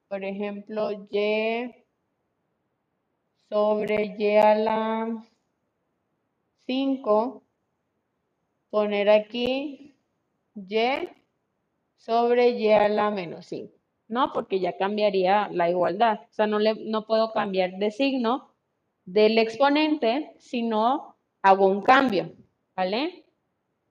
[0.07, 1.69] por ejemplo, y
[3.49, 5.21] sobre y a la
[6.65, 7.43] 5,
[8.69, 9.97] poner aquí
[10.55, 10.77] y
[11.97, 13.74] sobre y a la menos 5.
[14.15, 16.21] No, porque ya cambiaría la igualdad.
[16.31, 18.49] O sea, no, le, no puedo cambiar de signo
[19.03, 22.33] del exponente si no hago un cambio,
[22.77, 23.25] ¿vale?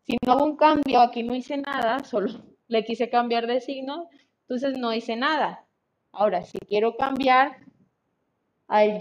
[0.07, 4.09] Si no hago un cambio, aquí no hice nada, solo le quise cambiar de signo,
[4.41, 5.67] entonces no hice nada.
[6.11, 7.59] Ahora, si quiero cambiar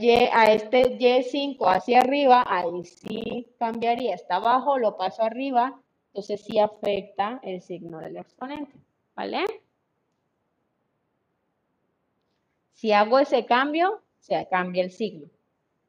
[0.02, 4.14] y, a este y5 hacia arriba, ahí sí cambiaría.
[4.14, 8.78] Está abajo, lo paso arriba, entonces sí afecta el signo del exponente,
[9.16, 9.46] ¿vale?
[12.84, 15.30] Si hago ese cambio, se cambia el signo.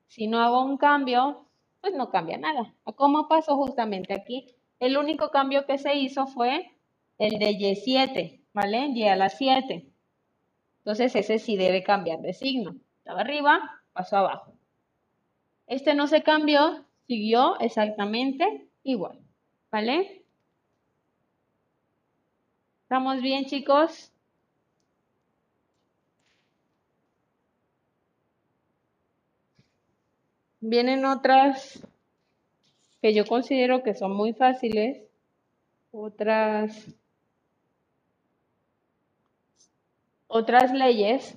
[0.07, 1.45] Si no hago un cambio,
[1.81, 2.73] pues no cambia nada.
[2.95, 4.55] ¿Cómo pasó justamente aquí?
[4.79, 6.71] El único cambio que se hizo fue
[7.19, 8.93] el de Y7, ¿vale?
[8.95, 9.91] Y a la 7.
[10.79, 12.77] Entonces ese sí debe cambiar de signo.
[12.99, 14.53] Estaba arriba, pasó abajo.
[15.67, 19.19] Este no se cambió, siguió exactamente igual,
[19.73, 20.25] ¿vale?
[22.85, 24.14] ¿Estamos bien, chicos?
[30.67, 31.87] Vienen otras
[33.03, 35.03] que yo considero que son muy fáciles,
[35.93, 36.87] otras,
[40.27, 41.37] otras leyes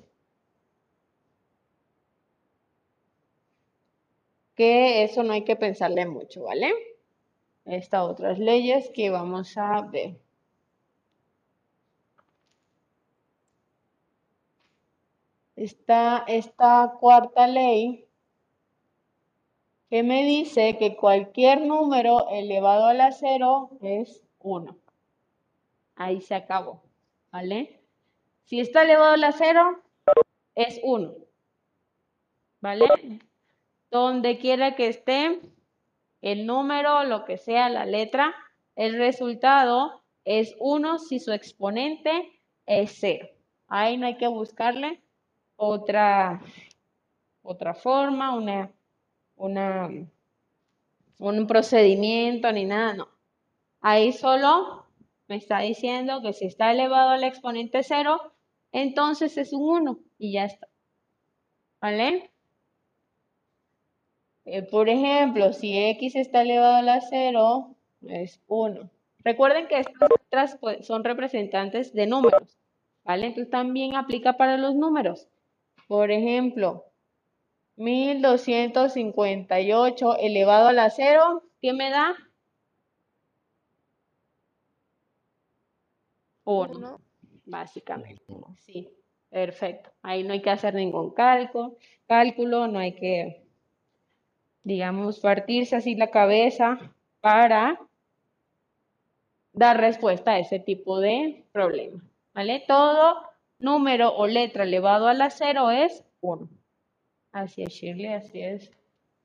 [4.54, 6.72] que eso no hay que pensarle mucho, ¿vale?
[7.66, 10.16] Estas otras leyes que vamos a ver.
[15.54, 18.07] Esta, esta cuarta ley
[19.90, 24.76] que me dice que cualquier número elevado a la cero es 1.
[25.96, 26.82] Ahí se acabó,
[27.32, 27.80] ¿vale?
[28.44, 29.82] Si está elevado a la cero,
[30.54, 31.14] es 1,
[32.60, 32.86] ¿vale?
[33.90, 35.40] Donde quiera que esté
[36.20, 38.34] el número, lo que sea, la letra,
[38.76, 43.28] el resultado es 1 si su exponente es 0.
[43.68, 45.00] Ahí no hay que buscarle
[45.56, 46.40] otra,
[47.42, 48.70] otra forma, una
[49.38, 49.88] una,
[51.18, 53.08] un procedimiento ni nada, no.
[53.80, 54.86] Ahí solo
[55.28, 58.32] me está diciendo que si está elevado al exponente 0,
[58.72, 60.68] entonces es un 1 y ya está.
[61.80, 62.30] ¿Vale?
[64.44, 67.76] Eh, por ejemplo, si x está elevado a la 0,
[68.08, 68.90] es 1.
[69.18, 72.58] Recuerden que estas pues, son representantes de números.
[73.04, 73.26] ¿Vale?
[73.26, 75.28] Entonces también aplica para los números.
[75.86, 76.87] Por ejemplo,
[77.78, 82.14] 1258 elevado a la 0, ¿qué me da?
[86.44, 87.00] 1, Uno.
[87.44, 88.22] básicamente.
[88.56, 88.88] Sí,
[89.30, 89.90] perfecto.
[90.02, 91.76] Ahí no hay que hacer ningún cálculo,
[92.06, 93.44] cálculo, no hay que,
[94.64, 96.78] digamos, partirse así la cabeza
[97.20, 97.78] para
[99.52, 102.02] dar respuesta a ese tipo de problema.
[102.34, 102.64] ¿Vale?
[102.66, 103.22] Todo
[103.58, 106.48] número o letra elevado a la 0 es 1.
[107.32, 108.70] Así es Shirley, así es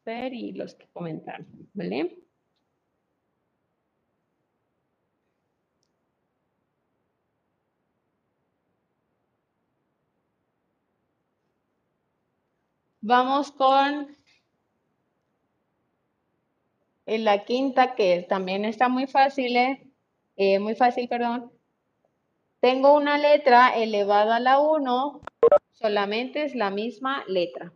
[0.04, 2.24] Fer y los que comentaron, ¿vale?
[13.02, 14.16] Vamos con
[17.06, 19.92] la quinta, que también está muy fácil, ¿eh?
[20.38, 21.52] Eh, muy fácil, perdón.
[22.62, 25.22] Tengo una letra elevada a la 1,
[25.74, 27.74] solamente es la misma letra.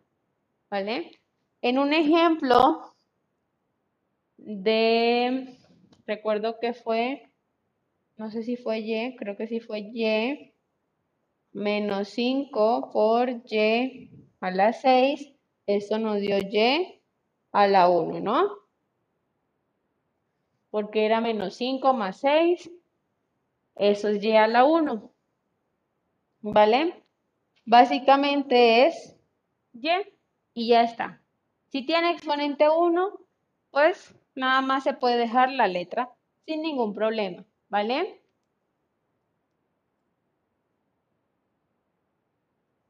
[0.69, 1.11] ¿Vale?
[1.61, 2.93] En un ejemplo
[4.37, 5.57] de,
[6.05, 7.31] recuerdo que fue,
[8.17, 10.53] no sé si fue Y, creo que sí fue Y,
[11.53, 14.09] menos 5 por Y
[14.41, 15.33] a la 6,
[15.65, 17.01] eso nos dio Y
[17.51, 18.49] a la 1, ¿no?
[20.69, 22.69] Porque era menos 5 más 6,
[23.75, 25.11] eso es Y a la 1,
[26.41, 27.03] ¿vale?
[27.65, 29.15] Básicamente es
[29.73, 29.89] Y
[30.57, 31.21] y ya está.
[31.67, 33.19] Si tiene exponente 1,
[33.69, 36.09] pues nada más se puede dejar la letra
[36.47, 38.23] sin ningún problema, ¿vale?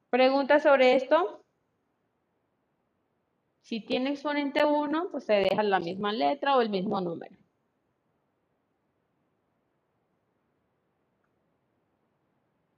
[0.09, 1.43] ¿Preguntas sobre esto?
[3.63, 7.35] Si tiene exponente 1, pues se deja la misma letra o el mismo número.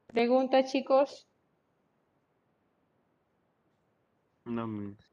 [0.08, 1.29] Pregunta, chicos.
[4.50, 5.10] No, miss.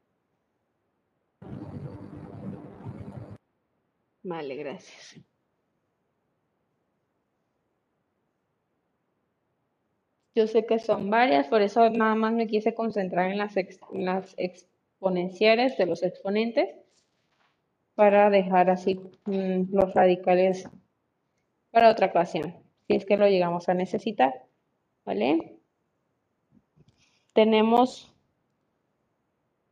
[4.23, 5.17] Vale, gracias.
[10.37, 13.81] Yo sé que son varias, por eso nada más me quise concentrar en las, ex-
[13.93, 16.69] en las exponenciales de los exponentes
[17.97, 18.95] para dejar así
[19.25, 20.69] mm, los radicales
[21.71, 22.57] para otra ocasión,
[22.89, 24.33] si es que lo llegamos a necesitar,
[25.05, 25.61] ¿vale?
[27.35, 28.13] Tenemos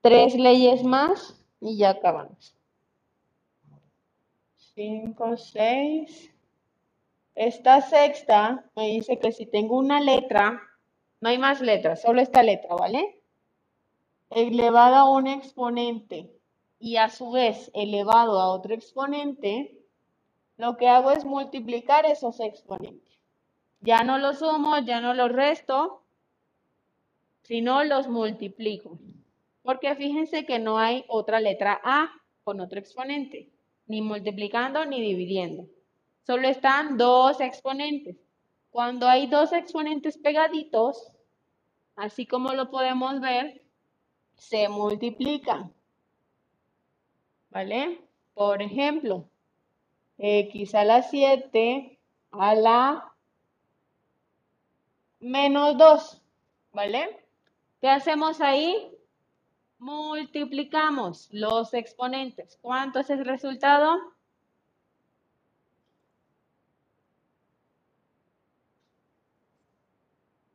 [0.04, 2.54] tres leyes más y ya acabamos.
[4.74, 6.30] 5, 6.
[7.34, 10.60] Esta sexta me dice que si tengo una letra,
[11.22, 13.18] no hay más letras, solo esta letra, ¿vale?
[14.28, 16.30] Elevada a un exponente
[16.78, 19.74] y a su vez elevado a otro exponente,
[20.58, 23.18] lo que hago es multiplicar esos exponentes.
[23.80, 26.02] Ya no los sumo, ya no los resto,
[27.40, 28.98] sino los multiplico.
[29.64, 32.12] Porque fíjense que no hay otra letra A
[32.44, 33.50] con otro exponente,
[33.86, 35.66] ni multiplicando ni dividiendo.
[36.26, 38.16] Solo están dos exponentes.
[38.70, 41.10] Cuando hay dos exponentes pegaditos,
[41.96, 43.62] así como lo podemos ver,
[44.36, 45.72] se multiplican.
[47.48, 48.02] ¿Vale?
[48.34, 49.30] Por ejemplo,
[50.18, 51.98] x a la 7
[52.32, 53.14] a la
[55.20, 56.22] menos 2.
[56.72, 57.24] ¿Vale?
[57.80, 58.93] ¿Qué hacemos ahí?
[59.78, 62.58] Multiplicamos los exponentes.
[62.62, 64.14] ¿Cuánto es el resultado?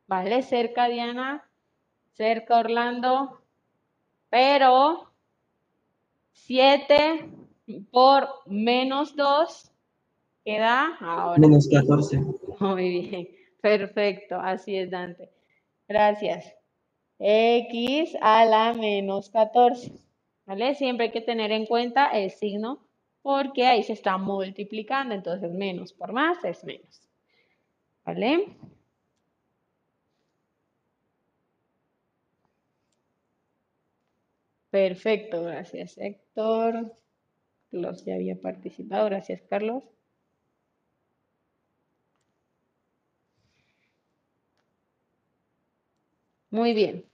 [0.06, 0.42] ¿Vale?
[0.42, 1.48] Cerca Diana,
[2.14, 3.40] cerca Orlando,
[4.28, 5.12] pero
[6.32, 7.30] 7
[7.92, 9.70] por menos 2
[10.44, 11.38] queda ahora.
[11.38, 12.20] Menos 14.
[12.58, 13.28] Muy bien,
[13.60, 15.30] perfecto, así es Dante.
[15.86, 16.59] Gracias.
[17.20, 19.92] X a la menos 14.
[20.46, 20.74] ¿Vale?
[20.74, 22.80] Siempre hay que tener en cuenta el signo
[23.22, 27.08] porque ahí se está multiplicando, entonces menos por más es menos.
[28.04, 28.56] ¿Vale?
[34.70, 36.96] Perfecto, gracias Héctor.
[37.70, 39.84] Carlos ya había participado, gracias Carlos.
[46.50, 47.09] Muy bien.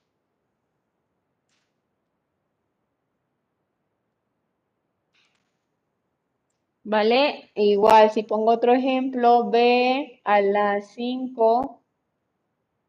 [6.89, 7.51] ¿Vale?
[7.57, 11.83] Igual, si pongo otro ejemplo, b a la 5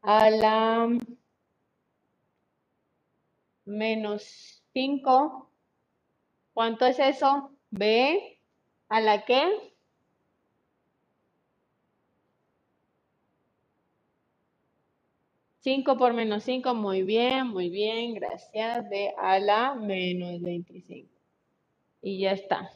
[0.03, 0.87] a la
[3.65, 5.49] menos 5.
[6.53, 7.51] ¿Cuánto es eso?
[7.71, 8.39] b
[8.89, 9.73] a la qué?
[15.59, 18.87] Cinco por menos 5, muy bien, muy bien, gracias.
[18.89, 21.09] b a la menos 25.
[22.03, 22.71] Y ya está.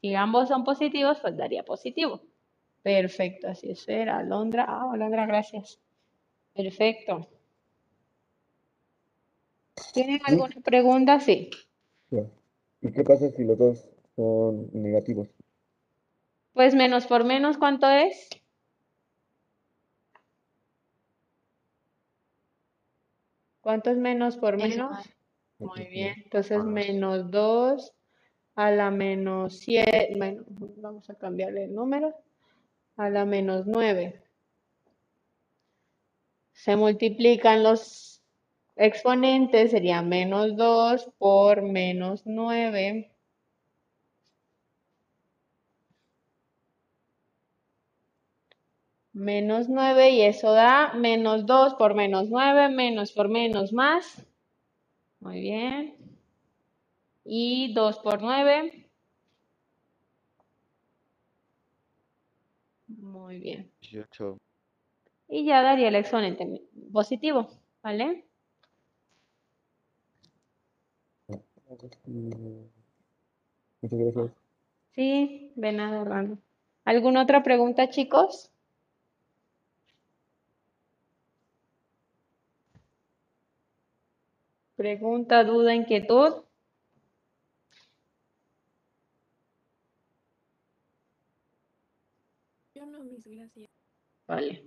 [0.00, 2.22] Si ambos son positivos, pues daría positivo.
[2.82, 3.88] Perfecto, así es.
[3.88, 4.66] Era Alondra.
[4.68, 5.80] Ah, Alondra, gracias.
[6.54, 7.28] Perfecto.
[9.92, 11.18] ¿Tienen alguna pregunta?
[11.20, 11.50] Sí.
[12.80, 15.28] ¿Y qué pasa si los dos son negativos?
[16.52, 18.28] Pues menos por menos, ¿cuánto es?
[23.60, 24.96] ¿Cuánto es menos por menos?
[25.58, 26.14] Muy bien.
[26.22, 27.95] Entonces, menos 2
[28.56, 30.14] a la menos 7.
[30.16, 30.44] Bueno,
[30.78, 32.14] vamos a cambiarle el número.
[32.96, 34.22] A la menos 9.
[36.52, 38.22] Se multiplican los
[38.74, 43.12] exponentes, sería menos 2 por menos 9.
[49.12, 54.26] Menos 9 y eso da menos 2 por menos 9, menos por menos más.
[55.20, 56.15] Muy bien.
[57.28, 58.88] Y 2 por 9.
[62.86, 63.70] Muy bien.
[63.80, 64.38] 18.
[65.28, 66.62] Y ya daría el exponente
[66.92, 67.48] positivo,
[67.82, 68.24] ¿vale?
[73.82, 74.30] Muchas gracias.
[74.94, 76.38] Sí, de nada, Orlando.
[76.84, 78.52] ¿Alguna otra pregunta, chicos?
[84.76, 86.44] Pregunta, duda, inquietud.
[92.74, 93.68] Yo no, mis gracias.
[94.26, 94.64] Vale.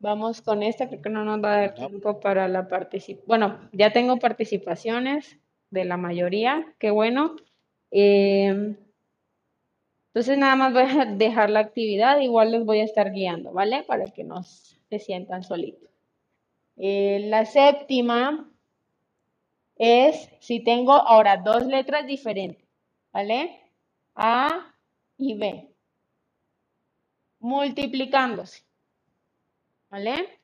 [0.00, 3.26] Vamos con esta, creo que no nos va a dar tiempo para la participación.
[3.26, 5.38] Bueno, ya tengo participaciones.
[5.70, 7.36] de la mayoría, qué bueno.
[7.90, 8.76] Em,
[10.08, 13.82] entonces nada más voy a dejar la actividad, igual les voy a estar guiando, ¿vale?
[13.84, 15.90] Para que no se sientan solitos.
[16.76, 18.50] Eh, la séptima
[19.76, 22.66] es si tengo ahora dos letras diferentes,
[23.12, 23.60] ¿vale?
[24.14, 24.74] A
[25.16, 25.68] y B,
[27.40, 28.64] multiplicándose,
[29.90, 30.40] ¿vale?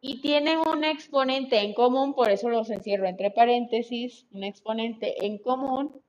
[0.00, 5.38] Y tienen un exponente en común, por eso los encierro entre paréntesis, un exponente en
[5.38, 6.02] común.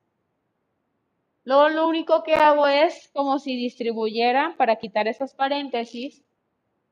[1.44, 6.24] Lo único que hago es como si distribuyera, para quitar esos paréntesis,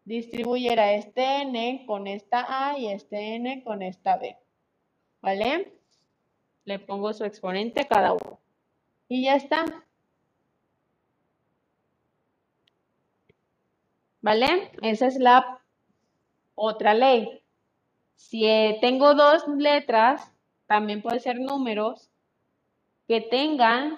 [0.03, 4.37] distribuyera este n con esta a y este n con esta b.
[5.21, 5.73] ¿Vale?
[6.65, 8.39] Le pongo su exponente a cada uno.
[9.07, 9.65] Y ya está.
[14.21, 14.71] ¿Vale?
[14.81, 15.61] Esa es la
[16.55, 17.41] otra ley.
[18.15, 20.31] Si eh, tengo dos letras,
[20.67, 22.09] también puede ser números
[23.07, 23.97] que tengan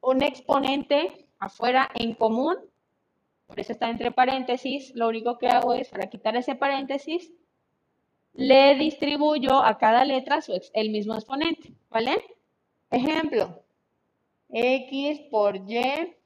[0.00, 2.56] un exponente afuera en común.
[3.46, 4.94] Por eso está entre paréntesis.
[4.94, 7.32] Lo único que hago es, para quitar ese paréntesis,
[8.34, 10.40] le distribuyo a cada letra
[10.74, 12.22] el mismo exponente, ¿vale?
[12.90, 13.62] Ejemplo,
[14.50, 16.16] x por y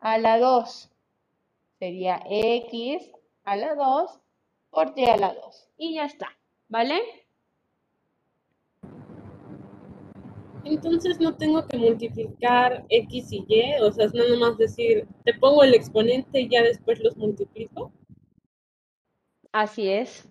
[0.00, 0.90] a la 2
[1.78, 3.10] sería x
[3.44, 4.20] a la 2
[4.70, 5.70] por y a la 2.
[5.78, 6.28] Y ya está,
[6.68, 7.00] ¿vale?
[10.64, 15.32] Entonces no tengo que multiplicar x y y, o sea, es nada más decir, te
[15.34, 17.90] pongo el exponente y ya después los multiplico.
[19.52, 20.28] Así es.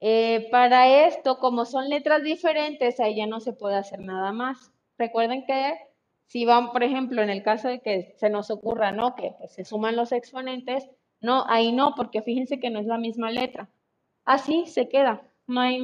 [0.00, 4.72] Eh, para esto, como son letras diferentes, ahí ya no se puede hacer nada más.
[4.98, 5.76] Recuerden que
[6.26, 9.14] si van, por ejemplo, en el caso de que se nos ocurra, ¿no?
[9.14, 10.88] Que pues, se suman los exponentes,
[11.20, 13.68] no, ahí no, porque fíjense que no es la misma letra.
[14.24, 15.80] Así se queda, no hay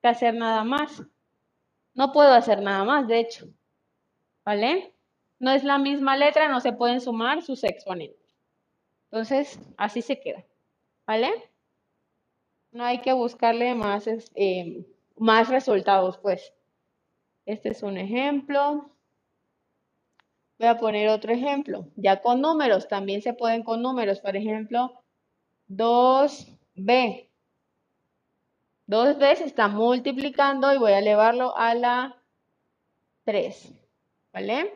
[0.00, 1.02] que hacer nada más.
[1.94, 3.46] No puedo hacer nada más, de hecho.
[4.44, 4.94] ¿Vale?
[5.38, 8.36] No es la misma letra, no se pueden sumar sus exponentes.
[9.10, 10.44] Entonces, así se queda.
[11.06, 11.30] ¿Vale?
[12.72, 14.86] No hay que buscarle más, eh,
[15.16, 16.54] más resultados, pues.
[17.44, 18.90] Este es un ejemplo.
[20.60, 24.92] Voy a poner otro ejemplo, ya con números, también se pueden con números, por ejemplo,
[25.70, 27.30] 2b.
[28.86, 32.22] 2b se está multiplicando y voy a elevarlo a la
[33.24, 33.72] 3,
[34.34, 34.74] ¿vale?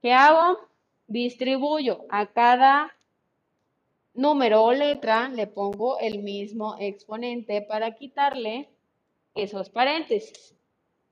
[0.00, 0.58] ¿Qué hago?
[1.06, 2.94] Distribuyo a cada
[4.14, 8.70] número o letra, le pongo el mismo exponente para quitarle
[9.34, 10.56] esos paréntesis.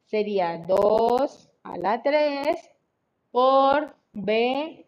[0.07, 2.71] Sería 2 a la 3
[3.31, 4.87] por b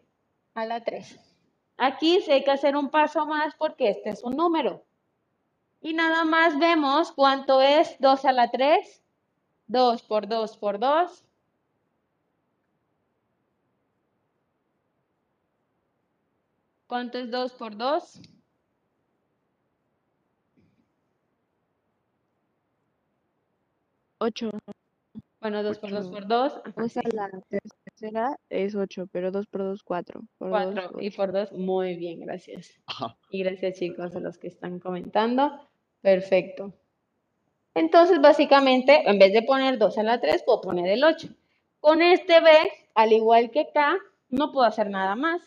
[0.53, 1.19] a la 3.
[1.77, 4.83] Aquí sí hay que hacer un paso más porque este es un número.
[5.81, 9.03] Y nada más vemos cuánto es 2 a la 3.
[9.67, 11.25] 2 por 2 por 2.
[16.87, 18.21] ¿Cuánto es 2 por 2?
[24.19, 24.51] Ocho.
[25.41, 26.53] Bueno, 2 por 2 por 2.
[26.77, 27.29] O sea, la
[28.03, 30.21] tercera es 8, pero 2 por 2, 4.
[30.39, 32.73] 4 y por 2, muy bien, gracias.
[33.29, 35.69] Y gracias chicos a los que están comentando.
[36.01, 36.73] Perfecto.
[37.73, 41.29] Entonces, básicamente, en vez de poner 2 a la 3, puedo poner el 8.
[41.79, 42.49] Con este B,
[42.93, 43.97] al igual que acá,
[44.29, 45.41] no puedo hacer nada más.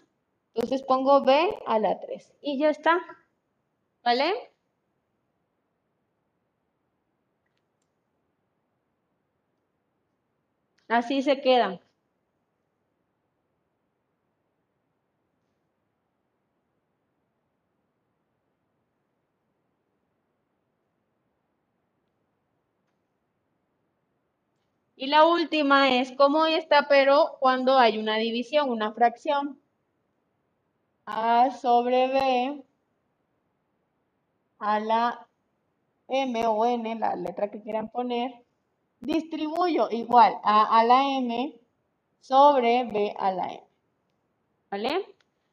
[0.55, 1.35] Entonces pongo B
[1.67, 2.99] a la 3 y ya está.
[4.03, 4.33] ¿Vale?
[10.89, 11.81] Así se quedan.
[24.99, 29.61] Y la última es cómo está, pero cuando hay una división, una fracción.
[31.05, 32.65] A sobre B
[34.59, 35.29] a la
[36.09, 38.33] M o N, la letra que quieran poner,
[39.01, 41.55] distribuyo igual A a la M
[42.21, 43.63] sobre B a la M.
[44.71, 45.07] ¿Vale?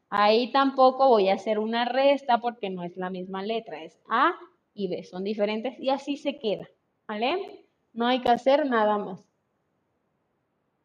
[0.09, 4.35] Ahí tampoco voy a hacer una resta porque no es la misma letra, es A
[4.73, 6.67] y B, son diferentes y así se queda.
[7.07, 7.65] ¿Vale?
[7.91, 9.32] No hay que hacer nada más.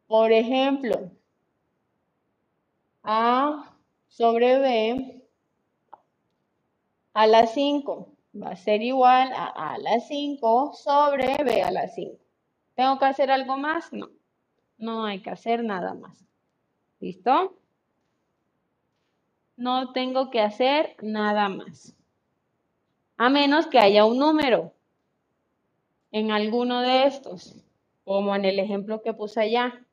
[0.09, 1.13] Por ejemplo,
[3.05, 3.75] A
[4.09, 5.25] sobre B
[7.15, 11.89] a la 5 va a ser igual a A la 5 sobre B a la
[11.89, 12.17] 5.
[12.75, 13.93] ¿Tengo que hacer algo más?
[13.93, 14.09] No,
[14.79, 16.25] no hay que hacer nada más.
[17.01, 17.59] ¿Listo?
[19.57, 21.95] No tengo que hacer nada más.
[23.19, 24.73] A menos que haya un número.
[26.13, 27.55] en alguno de estos,
[28.05, 29.87] como en el ejemplo que puse allá.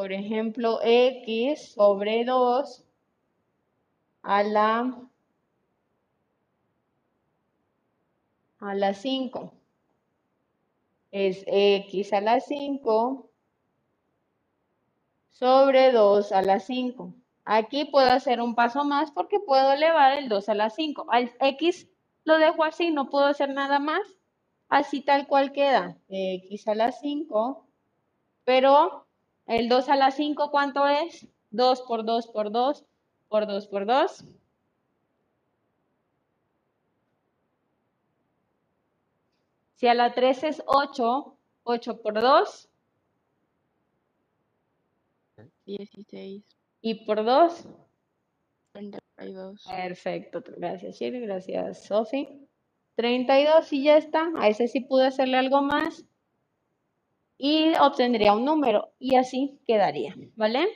[0.00, 2.84] Por ejemplo, x sobre 2
[4.22, 4.98] a la
[8.60, 9.52] a la 5
[11.10, 13.28] es x a la 5
[15.28, 17.12] sobre 2 a la 5.
[17.44, 21.08] Aquí puedo hacer un paso más porque puedo elevar el 2 a la 5.
[21.10, 21.88] Al x
[22.24, 24.00] lo dejo así, no puedo hacer nada más.
[24.70, 25.98] Así tal cual queda.
[26.08, 27.66] x a la 5.
[28.44, 29.09] Pero
[29.50, 31.26] el 2 a la 5, ¿cuánto es?
[31.50, 32.84] 2 por 2 por 2
[33.28, 34.24] por 2 por 2.
[39.74, 42.68] Si a la 3 es 8, 8 por 2.
[45.66, 46.44] 16.
[46.82, 47.68] Y por 2.
[48.72, 49.64] 32.
[49.68, 50.44] Perfecto.
[50.58, 51.22] Gracias, Shirley.
[51.22, 52.46] Gracias, Sofi.
[52.94, 54.30] 32 y ya está.
[54.36, 56.04] A ese sí pude hacerle algo más.
[57.42, 58.90] Y obtendría un número.
[58.98, 60.14] Y así quedaría.
[60.36, 60.68] ¿Vale?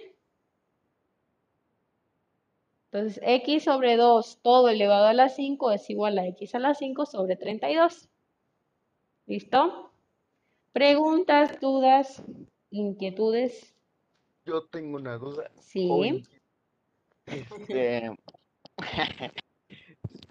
[2.91, 6.75] Entonces, x sobre 2 todo elevado a la 5 es igual a x a la
[6.75, 8.09] 5 sobre 32.
[9.27, 9.91] ¿Listo?
[10.73, 12.23] Preguntas, dudas,
[12.71, 13.75] inquietudes.
[14.47, 15.51] Yo tengo una duda.
[15.61, 15.87] Sí.
[15.91, 16.23] Oye,
[17.27, 18.11] este,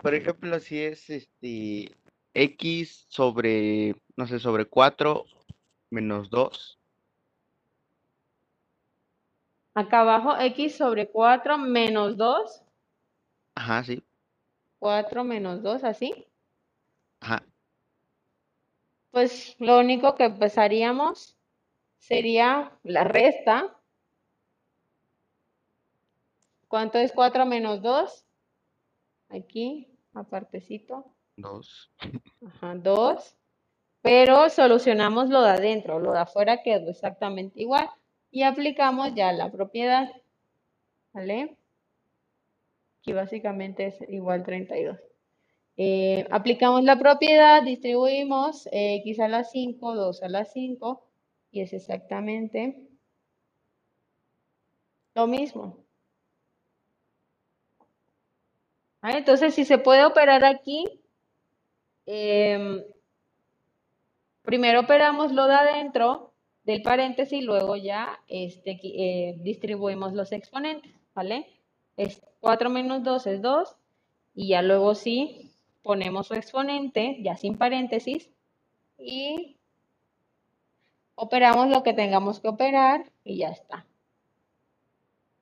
[0.01, 1.91] por ejemplo, si es este
[2.33, 5.25] x sobre, no sé, sobre 4
[5.93, 6.79] menos 2.
[9.75, 12.63] Acá abajo, x sobre 4 menos 2.
[13.55, 14.03] Ajá, sí.
[14.79, 16.27] 4 menos 2, así.
[17.21, 17.43] Ajá.
[19.11, 21.37] Pues lo único que empezaríamos
[21.97, 23.75] sería la resta.
[26.67, 28.25] ¿Cuánto es 4 menos 2?
[29.29, 31.13] Aquí, apartecito.
[31.37, 31.91] 2.
[32.45, 33.37] Ajá, 2.
[34.03, 37.89] Pero solucionamos lo de adentro, lo de afuera quedó exactamente igual.
[38.31, 40.11] Y aplicamos ya la propiedad.
[41.13, 41.57] ¿Vale?
[42.99, 44.99] Aquí básicamente es igual 32.
[45.77, 51.01] Eh, aplicamos la propiedad, distribuimos eh, x a la 5, 2 a la 5,
[51.51, 52.87] y es exactamente
[55.15, 55.77] lo mismo.
[59.01, 61.01] Entonces, si se puede operar aquí,
[62.05, 62.83] em,
[64.43, 66.33] primero operamos lo de adentro
[66.63, 71.47] del paréntesis, luego ya este, eh, distribuimos los exponentes, ¿vale?
[71.97, 73.75] Es 4 menos 2 es 2,
[74.35, 75.51] y ya luego sí
[75.81, 78.29] ponemos su exponente, ya sin paréntesis,
[78.97, 79.57] y
[81.15, 83.85] operamos lo que tengamos que operar y ya está.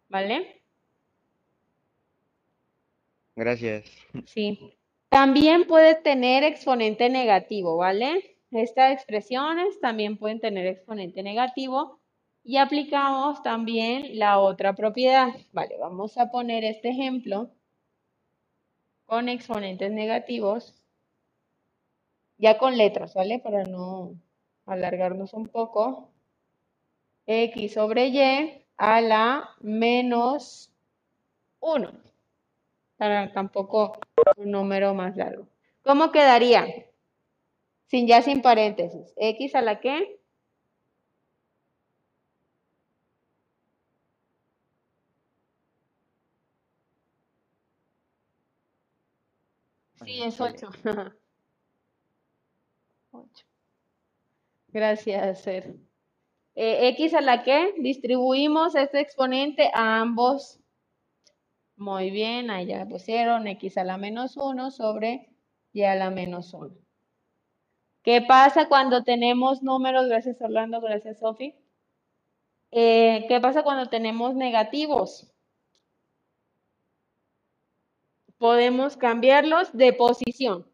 [0.10, 0.62] ¿Vale?
[3.36, 3.90] Gracias.
[4.26, 4.76] Sí.
[5.10, 8.31] También puede tener exponente negativo, ¿vale?
[8.52, 12.00] Estas expresiones también pueden tener exponente negativo
[12.44, 15.30] y aplicamos también la otra propiedad.
[15.54, 17.50] Vale, vamos a poner este ejemplo
[19.06, 20.76] con exponentes negativos,
[22.38, 23.40] ya con letras, ¿vale?
[23.40, 24.16] Para no
[24.66, 26.10] alargarnos un poco.
[27.28, 30.72] X sobre Y a la menos
[31.60, 31.92] 1.
[32.98, 34.00] Para tampoco
[34.38, 35.48] un número más largo.
[35.84, 36.91] ¿Cómo quedaría?
[37.92, 39.14] Sin ya sin paréntesis.
[39.18, 40.18] X a la qué?
[50.06, 50.70] Sí, es 8.
[53.12, 53.46] 8.
[54.70, 55.76] Gracias, Ser.
[56.56, 60.62] Eh, X a la que distribuimos este exponente a ambos.
[61.76, 65.30] Muy bien, ahí ya pusieron X a la menos 1 sobre
[65.74, 66.74] Y a la menos 1.
[68.04, 70.08] ¿Qué pasa cuando tenemos números?
[70.08, 70.82] Gracias, Orlando.
[70.82, 71.56] Gracias, Sofi.
[72.72, 75.32] Eh, ¿Qué pasa cuando tenemos negativos?
[78.42, 80.66] podemos cambiarlos de posición,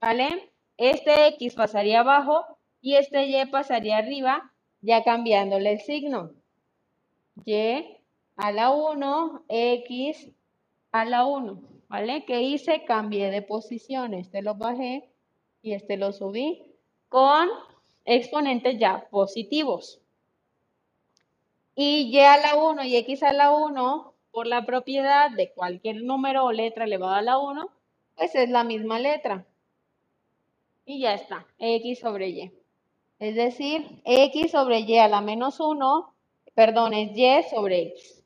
[0.00, 0.50] ¿vale?
[0.78, 4.50] Este X pasaría abajo y este Y pasaría arriba,
[4.80, 6.32] ya cambiándole el signo.
[7.44, 7.98] Y
[8.36, 10.30] a la 1, X
[10.90, 12.24] a la 1, ¿vale?
[12.24, 12.86] ¿Qué hice?
[12.86, 15.11] Cambié de posición, este lo bajé
[15.62, 16.62] y este lo subí
[17.08, 17.48] con
[18.04, 20.00] exponentes ya positivos.
[21.74, 26.02] Y Y a la 1 y X a la 1 por la propiedad de cualquier
[26.02, 27.68] número o letra elevado a la 1,
[28.16, 29.46] pues es la misma letra.
[30.84, 32.52] Y ya está, x sobre y.
[33.18, 36.14] Es decir, x sobre y a la menos 1,
[36.54, 38.24] perdón, es y sobre x.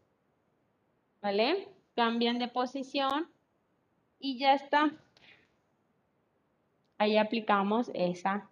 [1.20, 1.68] ¿Vale?
[1.94, 3.28] Cambian de posición
[4.18, 4.92] y ya está.
[6.98, 8.48] Ahí aplicamos esa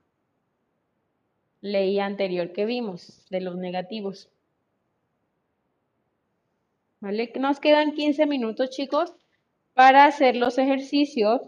[1.61, 4.29] ley anterior que vimos de los negativos.
[7.01, 7.33] ¿Vale?
[7.37, 9.15] Nos quedan 15 minutos, chicos,
[9.75, 11.41] para hacer los ejercicios.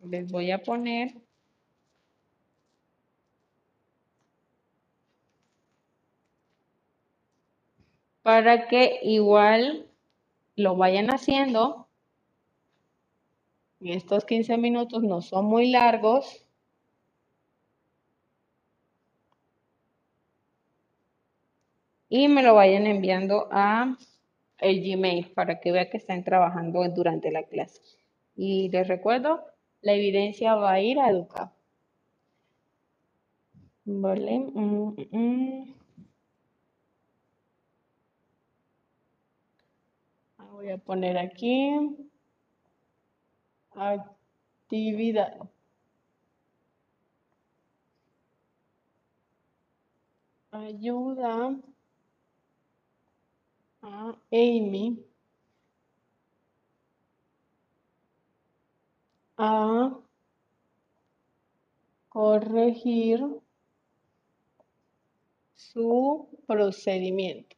[0.00, 1.14] Les voy a poner
[8.22, 9.86] para que igual
[10.56, 11.85] lo vayan haciendo.
[13.92, 16.44] Estos 15 minutos no son muy largos.
[22.08, 23.96] Y me lo vayan enviando a
[24.58, 27.80] el Gmail para que vean que están trabajando durante la clase.
[28.36, 29.44] Y les recuerdo,
[29.82, 31.52] la evidencia va a ir a educar.
[33.84, 34.38] Vale.
[34.38, 35.74] Mm, mm, mm.
[40.52, 42.05] Voy a poner aquí
[43.76, 45.38] actividad.
[50.50, 51.56] Ayuda
[53.82, 54.98] a Amy
[59.36, 59.98] a
[62.08, 63.20] corregir
[65.54, 67.55] su procedimiento.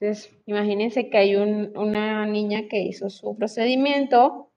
[0.00, 4.50] Entonces, imagínense que hay un- una niña que hizo su procedimiento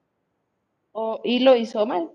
[0.92, 2.10] o- y lo hizo mal.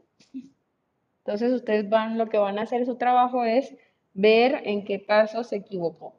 [1.23, 3.73] Entonces, ustedes van, lo que van a hacer su trabajo es
[4.13, 6.18] ver en qué paso se equivocó.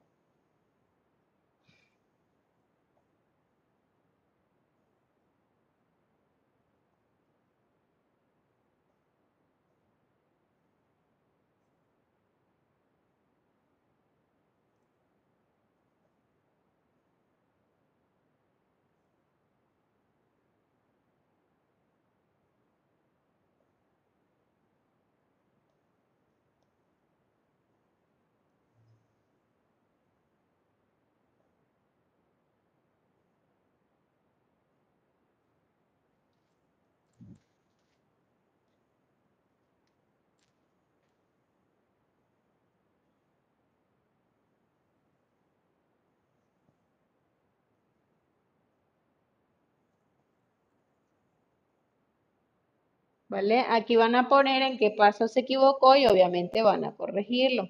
[53.31, 53.65] ¿Vale?
[53.69, 57.69] Aquí van a poner en qué paso se equivocó y obviamente van a corregirlo.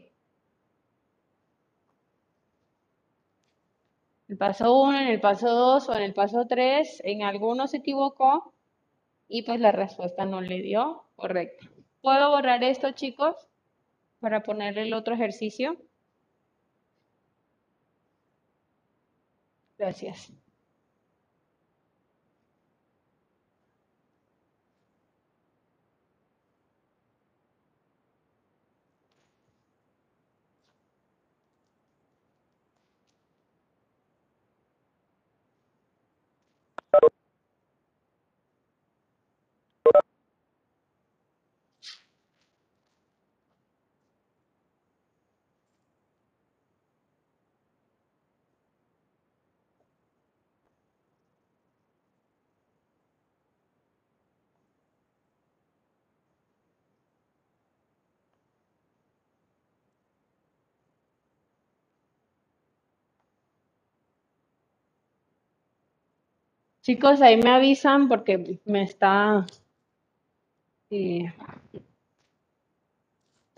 [4.28, 7.77] El paso 1, en el paso 2 o en el paso 3, en alguno se
[7.78, 8.55] equivocó
[9.28, 11.66] y pues la respuesta no le dio correcta.
[12.01, 13.37] ¿Puedo borrar esto, chicos?
[14.20, 15.77] Para poner el otro ejercicio.
[19.77, 20.32] Gracias.
[66.82, 69.47] Chicos, ahí me avisan porque me está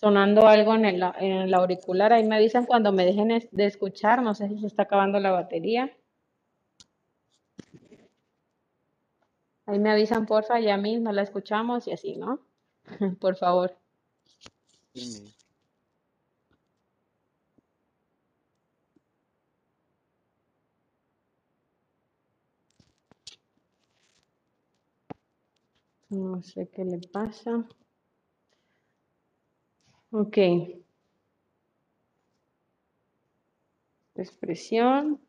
[0.00, 2.12] sonando algo en el, en el auricular.
[2.12, 4.22] Ahí me avisan cuando me dejen de escuchar.
[4.22, 5.90] No sé si se está acabando la batería.
[9.66, 12.40] Ahí me avisan, porfa, ya mismo la escuchamos y así, ¿no?
[13.20, 13.76] Por favor.
[14.94, 15.41] Dime.
[26.16, 27.66] No sé qué le pasa.
[30.10, 30.39] Ok.
[34.14, 35.20] Expresión.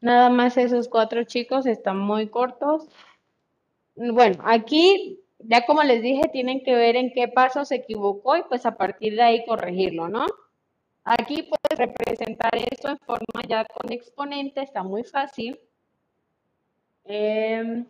[0.00, 2.88] Nada más esos cuatro chicos están muy cortos.
[3.96, 8.42] Bueno, aquí, ya como les dije, tienen que ver en qué paso se equivocó y
[8.44, 10.26] pues a partir de ahí corregirlo, ¿no?
[11.04, 15.58] Aquí puedes representar esto en forma ya con exponente, está muy fácil.
[17.04, 17.86] Em,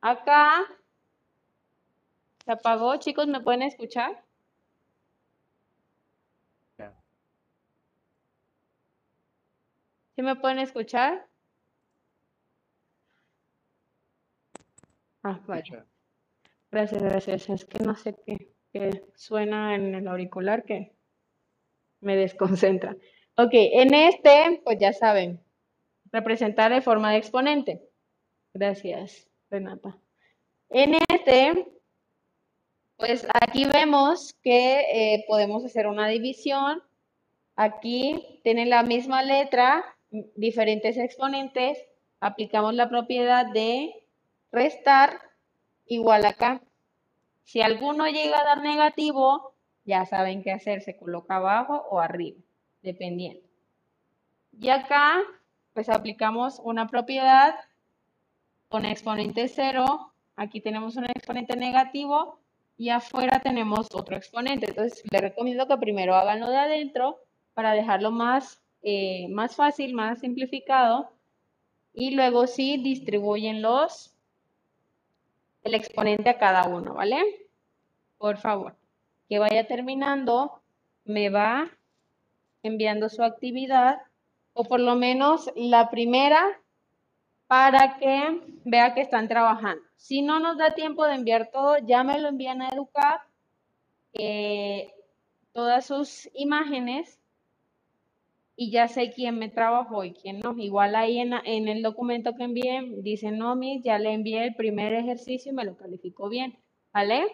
[0.00, 0.66] acá
[2.44, 4.24] se apagó, chicos, ¿me pueden escuchar?
[10.18, 11.28] ¿Sí me pueden escuchar?
[15.22, 15.84] Ah, vale.
[16.72, 17.48] Gracias, gracias.
[17.48, 20.92] Es que no sé qué, qué suena en el auricular que
[22.00, 22.96] me desconcentra.
[23.36, 25.40] Ok, en este, pues ya saben,
[26.10, 27.88] representar de forma de exponente.
[28.52, 29.96] Gracias, Renata.
[30.68, 31.64] En este,
[32.96, 36.82] pues aquí vemos que eh, podemos hacer una división.
[37.54, 41.78] Aquí tiene la misma letra, diferentes exponentes.
[42.20, 43.94] Aplicamos la propiedad de
[44.50, 45.20] restar
[45.86, 46.60] igual acá.
[47.44, 49.54] Si alguno llega a dar negativo,
[49.84, 52.38] ya saben qué hacer, se coloca abajo o arriba,
[52.82, 53.40] dependiendo.
[54.60, 55.22] Y acá,
[55.72, 57.54] pues aplicamos una propiedad
[58.68, 62.38] con exponente 0, aquí tenemos un exponente negativo
[62.76, 64.66] y afuera tenemos otro exponente.
[64.68, 67.18] Entonces, les recomiendo que primero hagan lo de adentro
[67.54, 68.60] para dejarlo más,
[68.90, 71.10] eh, más fácil, más simplificado.
[71.94, 74.14] Y luego sí distribuyen los,
[75.64, 77.22] el exponente a cada uno, ¿vale?
[78.18, 78.78] Por favor
[79.28, 80.62] que vaya terminando,
[81.04, 81.70] me va
[82.62, 84.00] enviando su actividad
[84.54, 86.42] o por lo menos la primera
[87.46, 89.82] para que vea que están trabajando.
[89.96, 93.20] Si no nos da tiempo de enviar todo, ya me lo envían a educar
[94.14, 94.92] eh,
[95.52, 97.18] todas sus imágenes
[98.58, 100.54] y ya sé quién me trabajó y quién no.
[100.58, 104.54] Igual ahí en, en el documento que envié dice, no, mi, ya le envié el
[104.54, 106.58] primer ejercicio y me lo calificó bien.
[106.92, 107.26] ¿Vale?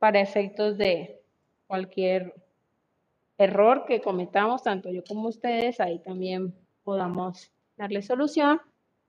[0.00, 1.20] para efectos de
[1.68, 2.34] cualquier
[3.38, 8.60] error que cometamos, tanto yo como ustedes, ahí también podamos darle solución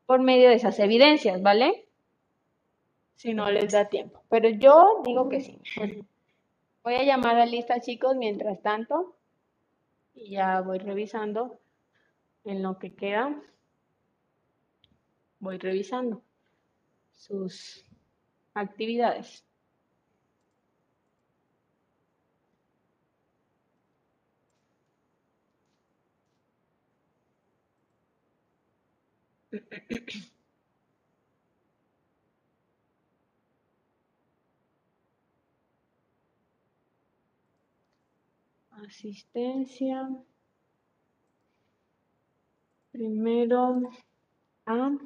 [0.05, 1.87] por medio de esas evidencias, ¿vale?
[3.15, 4.21] Si no les da tiempo.
[4.29, 5.57] Pero yo digo que sí.
[6.83, 9.15] Voy a llamar a lista, chicos, mientras tanto.
[10.13, 11.59] Y ya voy revisando
[12.43, 13.41] en lo que queda.
[15.39, 16.23] Voy revisando
[17.11, 17.85] sus
[18.53, 19.45] actividades.
[38.87, 40.09] Asistencia.
[42.91, 43.81] Primero
[44.65, 44.97] a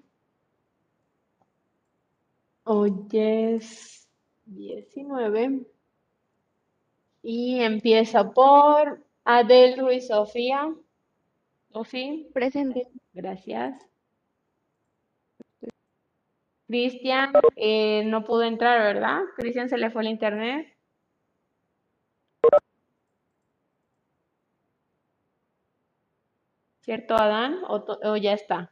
[2.64, 4.08] hoy es
[4.46, 5.66] 19
[7.22, 10.74] y empieza por Adel Ruiz Sofía.
[11.72, 12.16] Sofía.
[12.34, 12.88] Presente.
[13.14, 13.86] Gracias.
[16.68, 19.22] Cristian eh, no pudo entrar, ¿verdad?
[19.36, 20.75] Cristian se le fue el internet.
[26.86, 27.62] ¿Cierto, Adán?
[27.68, 28.72] ¿O, ya está?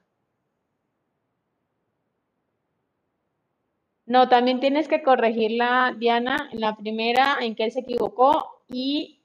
[4.06, 9.24] No, también tienes que corregirla, Diana, en la primera en que él se equivocó y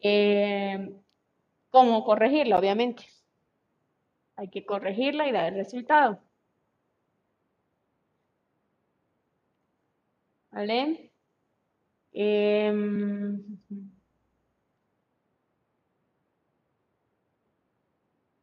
[0.00, 0.92] eh,
[1.70, 3.04] cómo corregirla, obviamente.
[4.36, 6.20] Hay que corregirla y dar el resultado.
[10.52, 11.10] ¿Vale?
[12.12, 13.42] Em,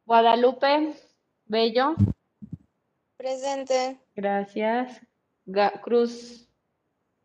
[0.08, 0.94] Guadalupe
[1.44, 1.94] Bello.
[3.18, 4.00] Presente.
[4.16, 5.02] Gracias.
[5.82, 6.48] Cruz.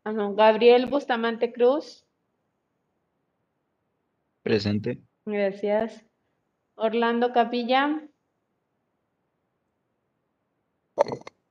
[0.04, 2.04] Ah, no, Gabriel Bustamante Cruz.
[4.42, 5.00] Presente.
[5.24, 6.04] Gracias.
[6.74, 8.06] Orlando Capilla.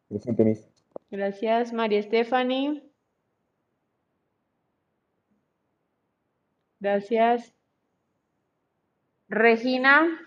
[0.09, 0.69] Presente, Miss.
[1.09, 1.73] Gracias.
[1.73, 2.83] María Stephanie.
[6.79, 7.55] Gracias.
[9.29, 10.19] Regina.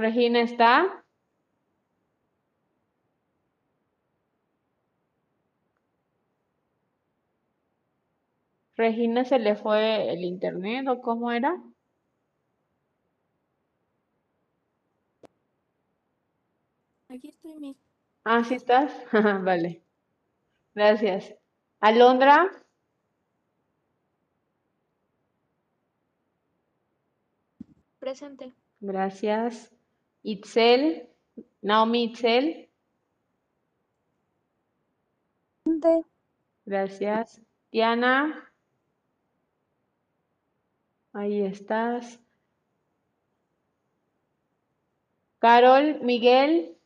[0.00, 1.04] Regina está.
[8.76, 11.54] Regina se le fue el internet o cómo era.
[17.10, 17.76] Aquí estoy, mi.
[18.24, 18.90] Ah, sí estás.
[19.44, 19.82] vale.
[20.74, 21.34] Gracias.
[21.80, 22.50] Alondra.
[27.98, 28.54] Presente.
[28.80, 29.70] Gracias.
[30.22, 31.08] Itzel,
[31.62, 32.68] Naomi Itzel.
[35.62, 36.04] Presente.
[36.66, 37.40] Gracias.
[37.72, 38.52] Diana.
[41.12, 42.20] Ahí estás.
[45.38, 46.76] Carol, Miguel.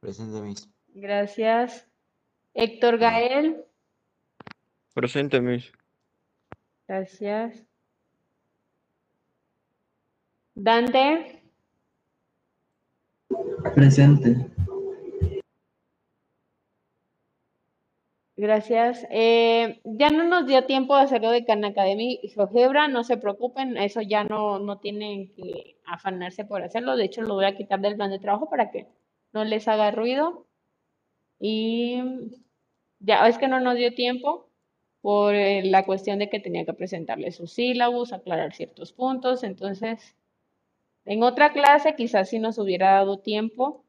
[0.00, 0.68] Presente, Miss.
[0.88, 1.88] Gracias.
[2.54, 3.64] Héctor Gael.
[4.94, 5.72] Presente, Miss.
[6.86, 7.64] Gracias.
[10.54, 11.42] Dante.
[13.74, 14.52] Presente.
[18.36, 19.06] Gracias.
[19.10, 23.16] Eh, ya no nos dio tiempo de hacerlo de Khan Academy y GeoGebra, no se
[23.16, 26.96] preocupen, eso ya no, no tienen que afanarse por hacerlo.
[26.96, 28.88] De hecho, lo voy a quitar del plan de trabajo para que
[29.32, 30.46] no les haga ruido.
[31.38, 32.02] Y
[33.00, 34.48] ya es que no nos dio tiempo
[35.02, 39.44] por eh, la cuestión de que tenía que presentarles sus sílabos, aclarar ciertos puntos.
[39.44, 40.16] Entonces,
[41.04, 43.84] en otra clase quizás sí nos hubiera dado tiempo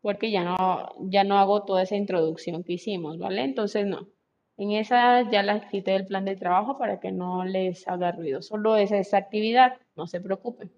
[0.00, 3.42] porque ya no, ya no hago toda esa introducción que hicimos, ¿vale?
[3.42, 4.08] Entonces, no.
[4.56, 8.40] En esa ya la quité del plan de trabajo para que no les haga ruido.
[8.40, 10.70] Solo es esa actividad, no se preocupen.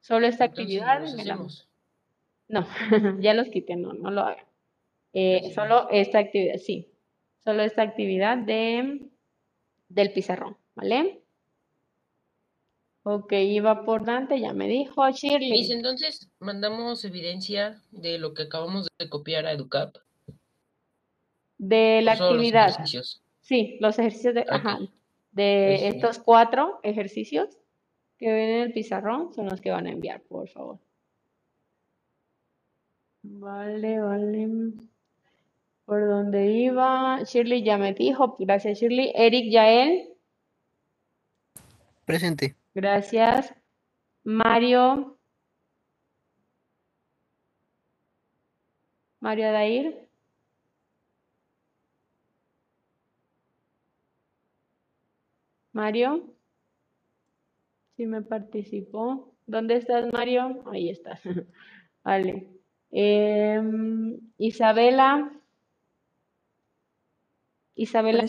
[0.00, 1.00] Solo esta Entonces, actividad.
[1.00, 1.68] los hacemos.
[2.48, 2.66] No,
[3.20, 4.44] ya los quité, no, no lo hagan.
[5.14, 6.92] Eh, solo esta actividad, sí.
[7.38, 9.00] Solo esta actividad de,
[9.88, 11.22] del pizarrón, ¿vale?
[13.08, 15.52] Ok, iba por Dante, ya me dijo Shirley.
[15.52, 19.94] Miss, entonces mandamos evidencia de lo que acabamos de copiar a Educap.
[21.56, 22.70] De la los actividad.
[22.70, 23.22] ejercicios.
[23.42, 24.80] Sí, los ejercicios de, ajá,
[25.30, 25.86] de sí.
[25.86, 27.56] estos cuatro ejercicios
[28.18, 30.80] que ven en el pizarrón son los que van a enviar, por favor.
[33.22, 34.48] Vale, vale.
[35.84, 37.22] ¿Por dónde iba?
[37.22, 38.34] Shirley ya me dijo.
[38.40, 39.12] Gracias, Shirley.
[39.14, 40.08] Eric Yael.
[42.04, 42.55] Presente.
[42.76, 43.54] Gracias.
[44.22, 45.16] Mario.
[49.18, 50.08] Mario Adair.
[55.72, 56.34] Mario.
[57.96, 59.32] Sí me participó.
[59.46, 60.62] ¿Dónde estás, Mario?
[60.70, 61.22] Ahí estás.
[62.04, 62.46] Vale.
[62.90, 65.32] Em, Isabela.
[67.74, 68.26] Isabela.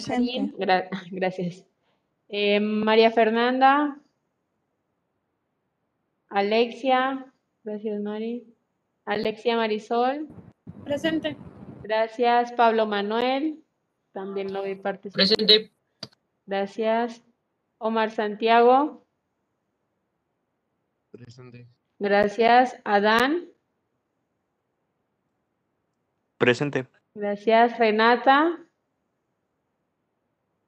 [0.58, 1.66] Gra- gracias.
[2.30, 4.00] Em, María Fernanda.
[6.30, 7.32] Alexia.
[7.64, 8.46] Gracias, Mari.
[9.06, 10.28] Alexia Marisol.
[10.84, 11.38] Presente.
[11.84, 12.52] Gracias.
[12.54, 13.64] Pablo Manuel.
[14.12, 15.28] También lo vi participar.
[15.28, 15.72] Presente.
[16.46, 17.24] Gracias.
[17.78, 19.06] Omar Santiago.
[21.12, 21.68] Presente.
[22.00, 22.80] Gracias.
[22.84, 23.48] Adán.
[26.38, 26.88] Presente.
[27.14, 27.78] Gracias.
[27.78, 28.66] Renata.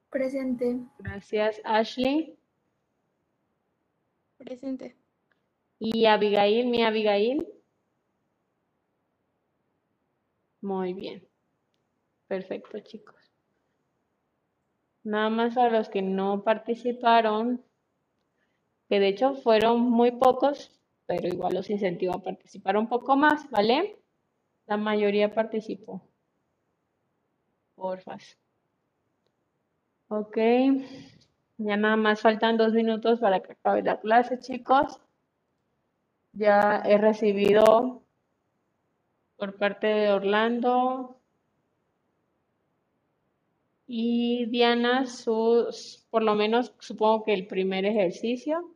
[0.10, 0.80] Presente.
[1.00, 1.62] Gracias.
[1.64, 2.38] Ashley.
[4.38, 4.96] Presente.
[5.80, 7.48] Y Abigail, mi Abigail.
[10.62, 11.28] Muy bien.
[12.30, 13.30] Perfecto, chicos.
[15.04, 17.62] Nada más a los que no participaron,
[18.88, 20.72] que de hecho fueron muy pocos,
[21.06, 24.00] pero igual los incentivo a participar un poco más, ¿vale?
[24.68, 26.02] La mayoría participó.
[27.76, 28.38] Porfas.
[30.10, 30.38] Ok.
[31.60, 35.00] Ya nada más faltan dos minutos para que acabe la clase, chicos.
[36.34, 38.02] Ya he recibido
[39.38, 41.20] por parte de Orlando
[43.88, 48.74] y Diana sus, por lo menos supongo que el primer ejercicio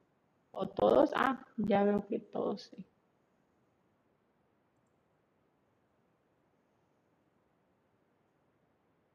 [0.52, 1.12] o todos.
[1.16, 2.86] Ah, ya veo que todos sí.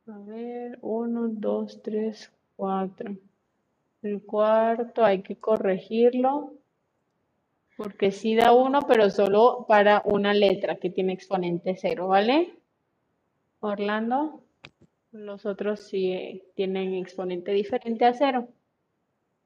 [0.09, 3.17] A ver, uno, dos, tres, cuatro.
[4.03, 6.58] El cuarto hay que corregirlo.
[7.79, 12.59] Porque sí da uno, pero solo para una letra que tiene exponente cero, ¿vale?
[13.61, 14.43] Orlando.
[15.13, 18.49] Los otros sí eh, tienen exponente diferente a cero.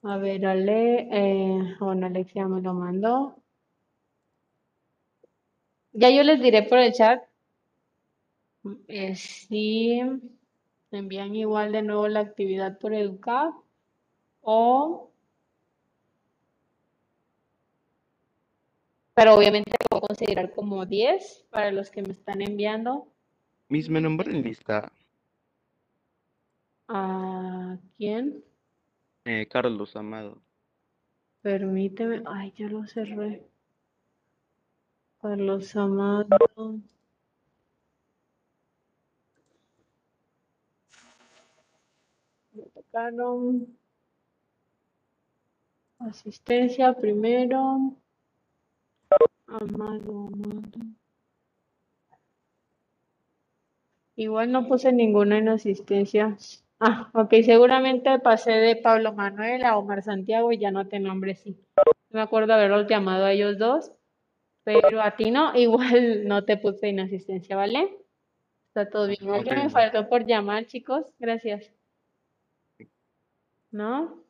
[0.03, 3.37] A ver, Ale, eh, bueno, Alexia me lo mandó.
[5.93, 7.23] Ya yo les diré por el chat
[8.89, 10.01] eh, si
[10.91, 13.53] envían igual de nuevo la actividad por Educap
[14.41, 15.12] o
[19.15, 23.09] Pero obviamente lo voy a considerar como 10 para los que me están enviando.
[23.69, 24.91] Miss, me en lista.
[26.89, 28.45] ¿A quién?
[29.25, 30.43] Eh, Carlos Amado.
[31.43, 32.23] Permíteme.
[32.27, 33.43] Ay, ya lo cerré.
[35.21, 36.29] Carlos Amado.
[42.53, 43.79] Me tocaron.
[45.99, 47.97] Asistencia primero.
[49.47, 50.63] Amado, amado.
[54.17, 56.37] Igual no puse ninguna en asistencia.
[56.81, 61.35] Ah, ok, seguramente pasé de Pablo Manuel a Omar Santiago y ya no te nombre,
[61.35, 61.57] sí.
[62.11, 63.93] Me acuerdo haberlos llamado a ellos dos,
[64.65, 67.99] pero a ti no, igual no te puse en asistencia, ¿vale?
[68.69, 69.31] Está todo bien.
[69.31, 71.13] ¿Alguien me faltó por llamar, chicos?
[71.19, 71.73] Gracias.
[73.71, 74.22] ¿No?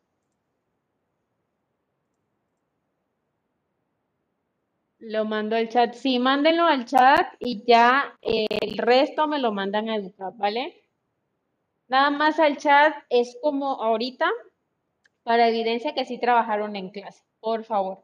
[5.02, 5.92] Lo mando al chat.
[5.92, 10.86] Sí, mándenlo al chat y ya eh, el resto me lo mandan a educar, ¿vale?
[11.86, 14.28] Nada más al chat es como ahorita
[15.24, 18.02] para evidencia que sí trabajaron en clase, por favor.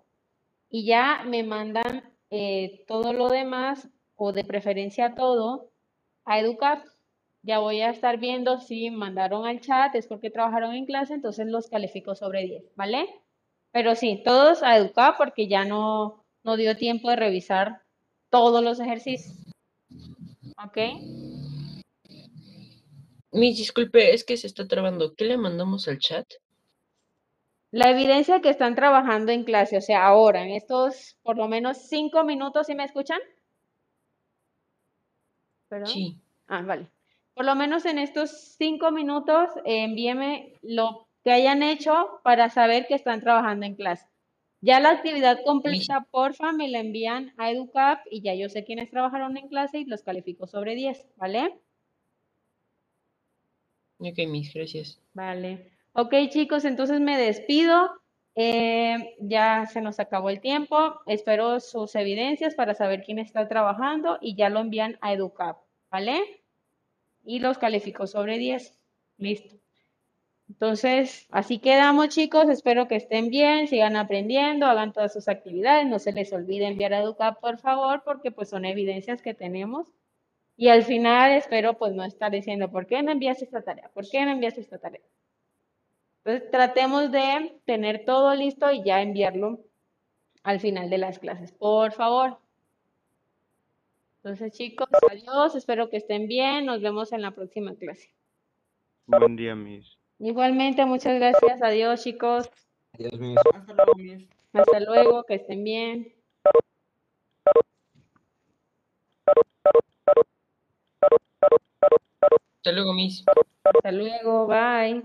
[0.70, 5.70] Y ya me mandan eh, todo lo demás o de preferencia todo
[6.24, 6.84] a educar.
[7.42, 11.46] Ya voy a estar viendo si mandaron al chat, es porque trabajaron en clase, entonces
[11.48, 13.06] los califico sobre 10, ¿vale?
[13.72, 17.82] Pero sí, todos a educar porque ya no, no dio tiempo de revisar
[18.30, 19.36] todos los ejercicios.
[20.64, 20.78] ¿Ok?
[23.32, 25.14] Miss, disculpe, es que se está trabando.
[25.14, 26.26] ¿Qué le mandamos al chat?
[27.70, 31.76] La evidencia que están trabajando en clase, o sea, ahora, en estos por lo menos
[31.88, 33.20] cinco minutos, ¿sí me escuchan?
[35.68, 35.88] ¿Perdón?
[35.88, 36.18] Sí.
[36.46, 36.88] Ah, vale.
[37.34, 42.86] Por lo menos en estos cinco minutos, eh, envíeme lo que hayan hecho para saber
[42.86, 44.07] que están trabajando en clase.
[44.60, 48.90] Ya la actividad completa, porfa, me la envían a EduCap y ya yo sé quiénes
[48.90, 51.60] trabajaron en clase y los califico sobre 10, ¿vale?
[53.98, 55.00] Ok, Miss, gracias.
[55.14, 55.70] Vale.
[55.92, 57.90] Ok, chicos, entonces me despido.
[58.34, 61.00] Eh, ya se nos acabó el tiempo.
[61.06, 65.58] Espero sus evidencias para saber quién está trabajando y ya lo envían a EduCap,
[65.90, 66.42] ¿vale?
[67.24, 68.78] Y los califico sobre 10.
[69.18, 69.56] Listo.
[70.48, 72.48] Entonces, así quedamos, chicos.
[72.48, 75.86] Espero que estén bien, sigan aprendiendo, hagan todas sus actividades.
[75.86, 79.92] No se les olvide enviar a EduCap, por favor, porque pues son evidencias que tenemos.
[80.56, 83.90] Y al final espero pues no estar diciendo, ¿por qué no envías esta tarea?
[83.94, 85.02] ¿Por qué no envías esta tarea?
[86.24, 89.60] Entonces tratemos de tener todo listo y ya enviarlo
[90.42, 92.38] al final de las clases, por favor.
[94.16, 98.12] Entonces chicos, adiós, espero que estén bien, nos vemos en la próxima clase.
[99.06, 99.97] Buen día, Miss.
[100.20, 102.50] Igualmente, muchas gracias, adiós chicos,
[102.94, 103.38] Adiós, Miss.
[103.54, 103.92] Hasta luego,
[104.52, 106.14] hasta luego, que estén bien.
[112.56, 113.24] Hasta luego, Miss.
[113.64, 115.02] Hasta luego, bye.